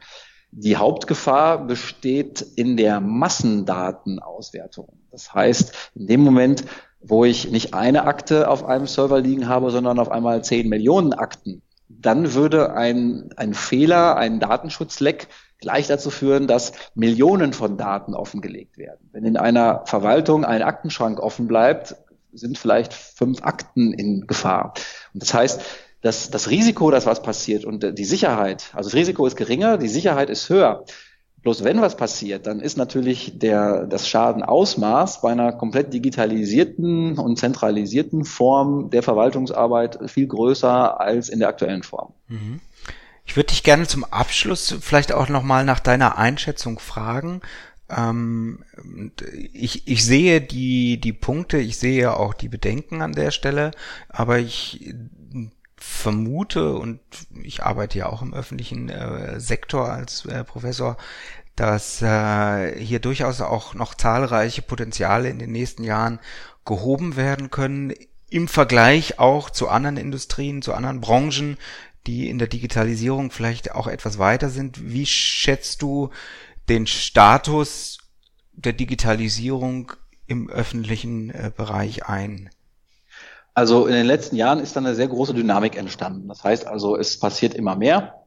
Die 0.56 0.78
Hauptgefahr 0.78 1.66
besteht 1.66 2.46
in 2.56 2.78
der 2.78 3.00
Massendatenauswertung. 3.00 4.88
Das 5.10 5.34
heißt, 5.34 5.92
in 5.96 6.06
dem 6.06 6.22
Moment, 6.22 6.64
wo 7.02 7.26
ich 7.26 7.50
nicht 7.50 7.74
eine 7.74 8.06
Akte 8.06 8.48
auf 8.48 8.64
einem 8.64 8.86
Server 8.86 9.20
liegen 9.20 9.48
habe, 9.48 9.72
sondern 9.72 9.98
auf 9.98 10.12
einmal 10.12 10.44
zehn 10.44 10.70
Millionen 10.70 11.14
Akten, 11.14 11.64
dann 11.90 12.36
würde 12.36 12.76
ein, 12.76 13.32
ein 13.36 13.56
Fehler, 13.56 14.16
ein 14.16 14.40
Datenschutzleck 14.40 15.28
gleich 15.60 15.88
dazu 15.88 16.12
führen, 16.12 16.46
dass 16.46 16.74
Millionen 16.94 17.54
von 17.54 17.76
Daten 17.76 18.14
offengelegt 18.14 18.78
werden. 18.78 19.10
Wenn 19.12 19.26
in 19.26 19.38
einer 19.38 19.82
Verwaltung 19.86 20.46
ein 20.46 20.62
Aktenschrank 20.62 21.20
offen 21.20 21.48
bleibt, 21.48 21.96
sind 22.32 22.60
vielleicht 22.60 22.94
fünf 22.94 23.42
Akten 23.42 23.92
in 23.92 24.28
Gefahr. 24.28 24.76
Und 25.14 25.24
das 25.24 25.34
heißt, 25.34 25.62
das, 26.04 26.30
das 26.30 26.50
Risiko, 26.50 26.92
dass 26.92 27.06
was 27.06 27.22
passiert 27.22 27.64
und 27.64 27.98
die 27.98 28.06
Sicherheit, 28.06 28.72
also 28.74 28.90
das 28.90 28.96
Risiko 28.96 29.26
ist 29.26 29.38
geringer, 29.38 29.78
die 29.78 29.88
Sicherheit 29.88 30.30
ist 30.30 30.50
höher. 30.50 30.84
Bloß 31.42 31.64
wenn 31.64 31.82
was 31.82 31.98
passiert, 31.98 32.46
dann 32.46 32.60
ist 32.60 32.78
natürlich 32.78 33.40
der, 33.40 33.86
das 33.86 34.08
Schadenausmaß 34.08 35.22
bei 35.22 35.32
einer 35.32 35.54
komplett 35.54 35.94
digitalisierten 35.94 37.18
und 37.18 37.40
zentralisierten 37.40 38.26
Form 38.26 38.90
der 38.92 39.02
Verwaltungsarbeit 39.02 40.00
viel 40.10 40.28
größer 40.28 41.00
als 41.00 41.30
in 41.30 41.40
der 41.40 41.50
aktuellen 41.50 41.84
Form. 41.84 42.14
Mhm. 42.28 42.60
Ich 43.26 43.38
würde 43.38 43.48
dich 43.48 43.64
gerne 43.64 43.88
zum 43.88 44.04
Abschluss 44.04 44.76
vielleicht 44.82 45.14
auch 45.14 45.30
nochmal 45.30 45.64
nach 45.64 45.80
deiner 45.80 46.18
Einschätzung 46.18 46.80
fragen. 46.80 47.42
Ähm, 47.90 48.64
ich, 49.54 49.88
ich 49.88 50.04
sehe 50.06 50.42
die, 50.42 51.00
die 51.00 51.14
Punkte, 51.14 51.60
ich 51.60 51.78
sehe 51.78 52.16
auch 52.16 52.34
die 52.34 52.50
Bedenken 52.50 53.02
an 53.02 53.14
der 53.14 53.32
Stelle, 53.32 53.72
aber 54.10 54.40
ich 54.40 54.94
vermute, 55.86 56.76
und 56.76 57.02
ich 57.44 57.62
arbeite 57.62 58.00
ja 58.00 58.06
auch 58.08 58.22
im 58.22 58.34
öffentlichen 58.34 58.88
äh, 58.88 59.40
Sektor 59.42 59.92
als 59.92 60.26
äh, 60.26 60.46
Professor, 60.46 60.96
dass 61.58 62.02
äh, 62.02 62.80
hier 62.80 63.00
durchaus 63.00 63.42
auch 63.42 63.74
noch 63.74 63.94
zahlreiche 63.94 64.62
Potenziale 64.62 65.30
in 65.30 65.40
den 65.40 65.52
nächsten 65.52 65.84
Jahren 65.84 66.20
gehoben 66.64 67.18
werden 67.18 67.52
können, 67.52 67.94
im 68.30 68.48
Vergleich 68.48 69.20
auch 69.20 69.50
zu 69.50 69.68
anderen 69.68 69.98
Industrien, 69.98 70.62
zu 70.62 70.74
anderen 70.74 71.02
Branchen, 71.02 71.58
die 72.08 72.30
in 72.30 72.40
der 72.40 72.48
Digitalisierung 72.48 73.30
vielleicht 73.30 73.74
auch 73.74 73.88
etwas 73.88 74.18
weiter 74.18 74.50
sind. 74.50 74.90
Wie 74.90 75.06
schätzt 75.06 75.82
du 75.82 76.12
den 76.70 76.88
Status 76.88 77.98
der 78.54 78.74
Digitalisierung 78.74 79.92
im 80.28 80.50
öffentlichen 80.50 81.30
äh, 81.30 81.52
Bereich 81.56 82.06
ein? 82.06 82.50
Also 83.54 83.86
in 83.86 83.94
den 83.94 84.08
letzten 84.08 84.36
Jahren 84.36 84.60
ist 84.60 84.76
dann 84.76 84.86
eine 84.86 84.96
sehr 84.96 85.08
große 85.08 85.34
Dynamik 85.34 85.78
entstanden. 85.78 86.28
Das 86.28 86.44
heißt 86.44 86.66
also, 86.66 86.98
es 86.98 87.20
passiert 87.20 87.54
immer 87.54 87.76
mehr. 87.76 88.24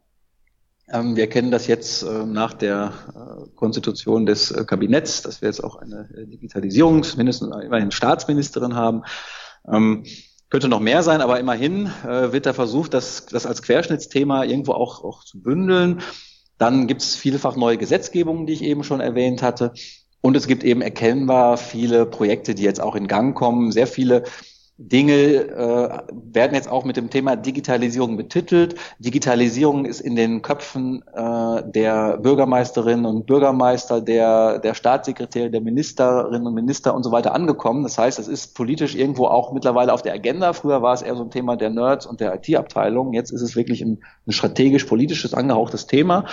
Ähm, 0.89 1.17
wir 1.17 1.29
kennen 1.29 1.51
das 1.51 1.67
jetzt 1.67 2.03
äh, 2.03 2.25
nach 2.25 2.53
der 2.53 2.93
äh, 3.15 3.49
Konstitution 3.57 4.25
des 4.25 4.53
äh, 4.53 4.65
Kabinetts, 4.65 5.23
dass 5.23 5.43
wir 5.43 5.49
jetzt 5.49 5.65
auch 5.65 5.77
eine 5.77 6.09
Digitalisierung, 6.15 7.05
mindestens 7.17 7.55
immerhin 7.65 7.91
Staatsministerin 7.91 8.77
haben. 8.77 9.03
Ähm, 9.67 10.05
könnte 10.49 10.69
noch 10.69 10.79
mehr 10.79 11.03
sein, 11.03 11.23
aber 11.23 11.41
immerhin 11.41 11.91
wird 12.05 12.47
da 12.47 12.53
versucht, 12.53 12.95
das, 12.95 13.27
das 13.27 13.47
als 13.47 13.63
Querschnittsthema 13.63 14.45
irgendwo 14.45 14.75
auch, 14.75 15.03
auch 15.03 15.25
zu 15.25 15.43
bündeln. 15.43 16.03
Dann 16.57 16.87
gibt 16.87 17.03
es 17.03 17.17
vielfach 17.17 17.57
neue 17.57 17.77
Gesetzgebungen, 17.77 18.47
die 18.47 18.53
ich 18.53 18.63
eben 18.63 18.85
schon 18.85 19.01
erwähnt 19.01 19.43
hatte. 19.43 19.73
Und 20.21 20.37
es 20.37 20.47
gibt 20.47 20.63
eben 20.63 20.83
erkennbar 20.83 21.57
viele 21.57 22.07
Projekte, 22.07 22.55
die 22.55 22.63
jetzt 22.63 22.81
auch 22.81 22.95
in 22.95 23.09
Gang 23.09 23.37
kommen. 23.37 23.73
Sehr 23.73 23.89
viele 23.89 24.23
Dinge 24.79 25.15
äh, 25.15 25.99
werden 26.13 26.55
jetzt 26.55 26.69
auch 26.69 26.85
mit 26.85 26.99
dem 26.99 27.09
Thema 27.09 27.35
Digitalisierung 27.35 28.19
betitelt. 28.19 28.75
Digitalisierung 28.99 29.87
ist 29.87 30.01
in 30.01 30.17
den 30.17 30.43
Köpfen 30.43 31.03
äh, 31.15 31.63
der 31.65 32.19
Bürgermeisterinnen 32.19 33.07
und 33.07 33.27
Bürgermeister, 33.27 34.03
der, 34.03 34.59
der 34.59 34.75
Staatssekretäre, 34.75 35.51
der 35.51 35.63
Ministerinnen 35.63 36.47
und 36.47 36.55
Minister 36.55 36.95
und 36.95 37.05
so 37.05 37.11
weiter 37.11 37.35
angekommen. 37.35 37.85
Das 37.85 37.97
heißt, 37.97 38.19
es 38.19 38.29
ist 38.29 38.55
politisch 38.55 38.95
irgendwo 38.95 39.29
auch 39.29 39.53
mittlerweile 39.53 39.95
auf 39.95 40.03
der 40.03 40.13
Agenda. 40.13 40.53
Früher 40.53 40.83
war 40.83 40.93
es 40.93 41.01
eher 41.01 41.17
so 41.17 41.23
ein 41.23 41.31
Thema 41.31 41.57
der 41.57 41.71
Nerds 41.71 42.05
und 42.05 42.21
der 42.21 42.35
IT-Abteilung. 42.35 43.15
Jetzt 43.15 43.31
ist 43.31 43.43
es 43.43 43.57
wirklich 43.57 43.81
ein, 43.81 44.05
ein 44.27 44.33
strategisch-politisches 44.33 45.33
angehauchtes 45.33 45.87
Thema. 45.87 46.27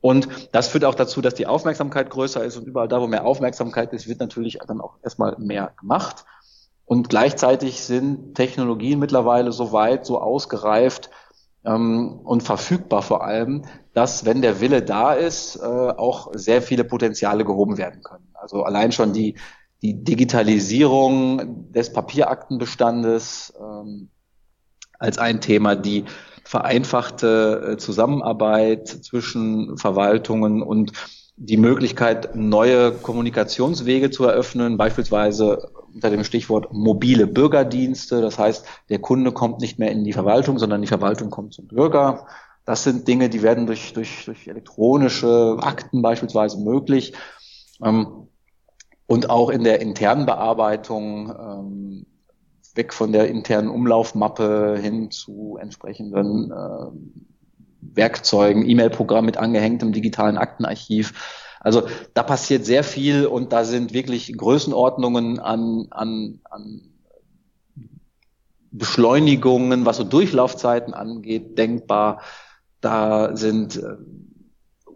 Und 0.00 0.28
das 0.52 0.68
führt 0.68 0.84
auch 0.84 0.94
dazu, 0.94 1.20
dass 1.20 1.34
die 1.34 1.46
Aufmerksamkeit 1.46 2.10
größer 2.10 2.44
ist 2.44 2.56
und 2.56 2.66
überall 2.66 2.88
da, 2.88 3.00
wo 3.00 3.06
mehr 3.06 3.24
Aufmerksamkeit 3.24 3.92
ist, 3.92 4.08
wird 4.08 4.20
natürlich 4.20 4.58
dann 4.66 4.80
auch 4.80 4.96
erstmal 5.02 5.36
mehr 5.38 5.72
gemacht. 5.78 6.24
Und 6.88 7.10
gleichzeitig 7.10 7.82
sind 7.82 8.34
Technologien 8.34 8.98
mittlerweile 8.98 9.52
so 9.52 9.72
weit, 9.72 10.06
so 10.06 10.22
ausgereift 10.22 11.10
ähm, 11.62 12.20
und 12.24 12.42
verfügbar 12.42 13.02
vor 13.02 13.22
allem, 13.24 13.66
dass, 13.92 14.24
wenn 14.24 14.40
der 14.40 14.62
Wille 14.62 14.80
da 14.80 15.12
ist, 15.12 15.56
äh, 15.56 15.66
auch 15.66 16.30
sehr 16.32 16.62
viele 16.62 16.84
Potenziale 16.84 17.44
gehoben 17.44 17.76
werden 17.76 18.02
können. 18.02 18.30
Also 18.32 18.62
allein 18.62 18.90
schon 18.92 19.12
die, 19.12 19.36
die 19.82 20.02
Digitalisierung 20.02 21.70
des 21.72 21.92
Papieraktenbestandes 21.92 23.52
ähm, 23.60 24.08
als 24.98 25.18
ein 25.18 25.42
Thema, 25.42 25.76
die 25.76 26.06
vereinfachte 26.42 27.72
äh, 27.72 27.76
Zusammenarbeit 27.76 28.88
zwischen 28.88 29.76
Verwaltungen 29.76 30.62
und 30.62 30.92
die 31.36 31.58
Möglichkeit, 31.58 32.34
neue 32.34 32.92
Kommunikationswege 32.92 34.10
zu 34.10 34.24
eröffnen, 34.24 34.78
beispielsweise 34.78 35.70
unter 35.98 36.10
dem 36.10 36.22
Stichwort 36.22 36.72
mobile 36.72 37.26
Bürgerdienste. 37.26 38.20
Das 38.20 38.38
heißt, 38.38 38.64
der 38.88 39.00
Kunde 39.00 39.32
kommt 39.32 39.60
nicht 39.60 39.80
mehr 39.80 39.90
in 39.90 40.04
die 40.04 40.12
Verwaltung, 40.12 40.58
sondern 40.58 40.80
die 40.80 40.86
Verwaltung 40.86 41.28
kommt 41.28 41.54
zum 41.54 41.66
Bürger. 41.66 42.28
Das 42.64 42.84
sind 42.84 43.08
Dinge, 43.08 43.28
die 43.28 43.42
werden 43.42 43.66
durch, 43.66 43.92
durch, 43.94 44.24
durch 44.24 44.46
elektronische 44.46 45.56
Akten 45.60 46.00
beispielsweise 46.00 46.60
möglich. 46.60 47.14
Ähm, 47.82 48.28
und 49.06 49.28
auch 49.28 49.50
in 49.50 49.64
der 49.64 49.80
internen 49.80 50.24
Bearbeitung, 50.24 51.30
ähm, 51.30 52.06
weg 52.74 52.94
von 52.94 53.10
der 53.10 53.28
internen 53.28 53.68
Umlaufmappe 53.68 54.78
hin 54.80 55.10
zu 55.10 55.58
entsprechenden 55.60 56.52
äh, 56.52 56.90
Werkzeugen, 57.80 58.68
E-Mail-Programm 58.68 59.24
mit 59.24 59.36
angehängtem 59.36 59.90
digitalen 59.90 60.38
Aktenarchiv. 60.38 61.47
Also 61.60 61.88
da 62.14 62.22
passiert 62.22 62.64
sehr 62.64 62.84
viel 62.84 63.26
und 63.26 63.52
da 63.52 63.64
sind 63.64 63.92
wirklich 63.92 64.36
Größenordnungen 64.36 65.38
an, 65.38 65.86
an, 65.90 66.40
an 66.44 66.82
Beschleunigungen, 68.70 69.86
was 69.86 69.96
so 69.96 70.04
Durchlaufzeiten 70.04 70.94
angeht, 70.94 71.58
denkbar. 71.58 72.20
Da 72.80 73.36
sind 73.36 73.76
äh, 73.76 73.96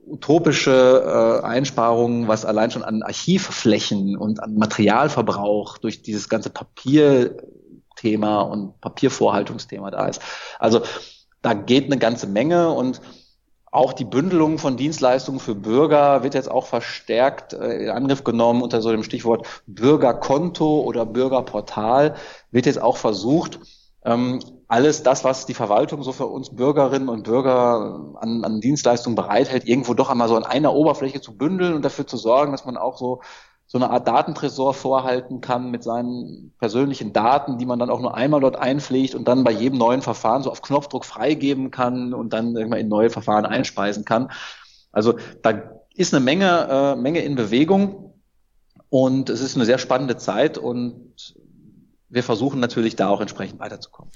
utopische 0.07 1.41
äh, 1.43 1.47
Einsparungen, 1.47 2.29
was 2.29 2.45
allein 2.45 2.71
schon 2.71 2.85
an 2.85 3.03
Archivflächen 3.03 4.17
und 4.17 4.41
an 4.43 4.55
Materialverbrauch 4.57 5.79
durch 5.79 6.03
dieses 6.03 6.29
ganze 6.29 6.51
Papierthema 6.51 8.43
und 8.43 8.81
Papiervorhaltungsthema 8.81 9.91
da 9.91 10.07
ist. 10.07 10.21
Also 10.59 10.83
da 11.41 11.55
geht 11.55 11.87
eine 11.87 11.99
ganze 11.99 12.27
Menge 12.27 12.71
und 12.71 13.01
auch 13.73 13.95
die 13.95 14.05
Bündelung 14.05 14.59
von 14.59 14.77
Dienstleistungen 14.77 15.41
für 15.41 15.55
Bürger 15.55 16.23
wird 16.23 16.35
jetzt 16.35 16.51
auch 16.51 16.67
verstärkt 16.67 17.55
äh, 17.55 17.85
in 17.85 17.89
Angriff 17.89 18.23
genommen 18.23 18.63
unter 18.63 18.83
so 18.83 18.91
dem 18.93 19.03
Stichwort 19.03 19.47
Bürgerkonto 19.67 20.83
oder 20.83 21.07
Bürgerportal. 21.07 22.15
Wird 22.51 22.67
jetzt 22.67 22.81
auch 22.81 22.99
versucht, 22.99 23.61
ähm, 24.05 24.41
alles 24.69 25.03
das, 25.03 25.25
was 25.25 25.47
die 25.47 25.55
Verwaltung 25.55 26.03
so 26.03 26.13
für 26.13 26.27
uns 26.27 26.55
Bürgerinnen 26.55 27.09
und 27.09 27.25
Bürger 27.25 28.15
an, 28.21 28.45
an 28.45 28.61
Dienstleistungen 28.61 29.17
bereithält, 29.17 29.67
irgendwo 29.67 29.95
doch 29.95 30.11
einmal 30.11 30.29
so 30.29 30.37
an 30.37 30.45
einer 30.45 30.75
Oberfläche 30.75 31.23
zu 31.23 31.37
bündeln 31.37 31.73
und 31.73 31.83
dafür 31.83 32.07
zu 32.07 32.19
sorgen, 32.19 32.53
dass 32.53 32.67
man 32.67 32.77
auch 32.77 32.99
so 32.99 33.23
so 33.73 33.79
eine 33.79 33.89
Art 33.89 34.07
Datentresor 34.07 34.75
vorhalten 34.75 35.41
kann 35.41 35.71
mit 35.71 35.83
seinen 35.83 36.53
persönlichen 36.59 37.15
Daten, 37.15 37.57
die 37.57 37.65
man 37.65 37.79
dann 37.79 37.89
auch 37.89 38.01
nur 38.01 38.15
einmal 38.15 38.43
dort 38.43 38.57
einpflegt 38.57 39.15
und 39.15 39.27
dann 39.27 39.45
bei 39.45 39.51
jedem 39.51 39.79
neuen 39.79 40.03
Verfahren 40.03 40.43
so 40.43 40.51
auf 40.51 40.61
Knopfdruck 40.61 41.07
freigeben 41.07 41.71
kann 41.71 42.13
und 42.13 42.35
dann 42.35 42.55
irgendwann 42.55 42.81
in 42.81 42.89
neue 42.89 43.09
Verfahren 43.09 43.47
einspeisen 43.47 44.05
kann. 44.05 44.31
Also 44.93 45.15
da 45.41 45.73
ist 45.95 46.13
eine 46.13 46.23
Menge, 46.23 46.69
äh, 46.71 46.97
Menge 46.97 47.21
in 47.21 47.35
Bewegung 47.35 48.13
und 48.91 49.31
es 49.31 49.41
ist 49.41 49.57
eine 49.57 49.65
sehr 49.65 49.79
spannende 49.79 50.19
Zeit 50.19 50.59
und 50.59 51.35
wir 52.11 52.23
versuchen 52.23 52.61
natürlich 52.61 52.95
da 52.95 53.09
auch 53.09 53.23
entsprechend 53.23 53.59
weiterzukommen. 53.59 54.13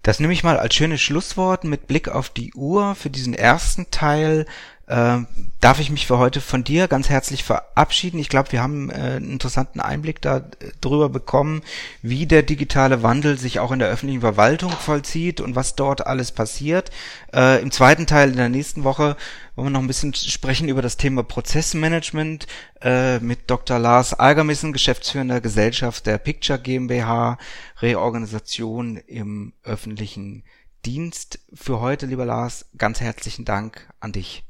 Das 0.00 0.18
nehme 0.18 0.32
ich 0.32 0.44
mal 0.44 0.58
als 0.58 0.74
schönes 0.74 1.02
Schlusswort 1.02 1.64
mit 1.64 1.88
Blick 1.88 2.08
auf 2.08 2.30
die 2.30 2.54
Uhr 2.54 2.94
für 2.94 3.10
diesen 3.10 3.34
ersten 3.34 3.90
Teil 3.90 4.46
äh, 4.86 5.18
darf 5.60 5.80
ich 5.80 5.90
mich 5.90 6.06
für 6.06 6.18
heute 6.18 6.40
von 6.40 6.62
dir 6.62 6.88
ganz 6.88 7.08
herzlich 7.08 7.42
verabschieden. 7.42 8.18
Ich 8.18 8.28
glaube, 8.28 8.52
wir 8.52 8.62
haben 8.62 8.90
äh, 8.90 8.94
einen 8.94 9.30
interessanten 9.30 9.80
Einblick 9.80 10.20
darüber 10.20 11.08
bekommen, 11.08 11.62
wie 12.02 12.26
der 12.26 12.42
digitale 12.42 13.02
Wandel 13.02 13.38
sich 13.38 13.60
auch 13.60 13.72
in 13.72 13.78
der 13.78 13.88
öffentlichen 13.88 14.20
Verwaltung 14.20 14.70
vollzieht 14.70 15.40
und 15.40 15.56
was 15.56 15.74
dort 15.74 16.06
alles 16.06 16.32
passiert. 16.32 16.90
Äh, 17.32 17.62
Im 17.62 17.70
zweiten 17.70 18.06
Teil 18.06 18.30
in 18.30 18.36
der 18.36 18.50
nächsten 18.50 18.84
Woche 18.84 19.16
wollen 19.54 19.68
wir 19.68 19.70
noch 19.70 19.80
ein 19.80 19.86
bisschen 19.86 20.14
sprechen 20.14 20.68
über 20.68 20.82
das 20.82 20.98
Thema 20.98 21.22
Prozessmanagement 21.22 22.46
äh, 22.82 23.20
mit 23.20 23.50
Dr. 23.50 23.78
Lars 23.78 24.12
Algermissen, 24.12 24.72
geschäftsführender 24.72 25.40
Gesellschaft 25.40 26.06
der 26.06 26.18
Picture 26.18 26.58
GmbH, 26.58 27.38
Reorganisation 27.80 28.98
im 28.98 29.54
öffentlichen 29.62 30.44
Dienst. 30.84 31.38
Für 31.54 31.80
heute, 31.80 32.04
lieber 32.04 32.26
Lars, 32.26 32.66
ganz 32.76 33.00
herzlichen 33.00 33.46
Dank 33.46 33.88
an 34.00 34.12
dich. 34.12 34.44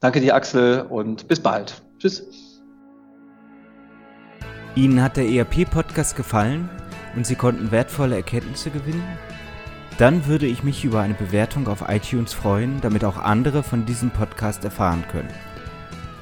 Danke 0.00 0.20
dir, 0.20 0.34
Axel, 0.34 0.82
und 0.82 1.28
bis 1.28 1.40
bald. 1.40 1.82
Tschüss. 1.98 2.60
Ihnen 4.74 5.02
hat 5.02 5.16
der 5.16 5.26
ERP-Podcast 5.26 6.16
gefallen 6.16 6.68
und 7.16 7.26
Sie 7.26 7.34
konnten 7.34 7.70
wertvolle 7.70 8.16
Erkenntnisse 8.16 8.70
gewinnen? 8.70 9.02
Dann 9.96 10.26
würde 10.26 10.44
ich 10.44 10.62
mich 10.62 10.84
über 10.84 11.00
eine 11.00 11.14
Bewertung 11.14 11.66
auf 11.68 11.88
iTunes 11.88 12.34
freuen, 12.34 12.82
damit 12.82 13.02
auch 13.02 13.16
andere 13.16 13.62
von 13.62 13.86
diesem 13.86 14.10
Podcast 14.10 14.62
erfahren 14.64 15.06
können. 15.10 15.32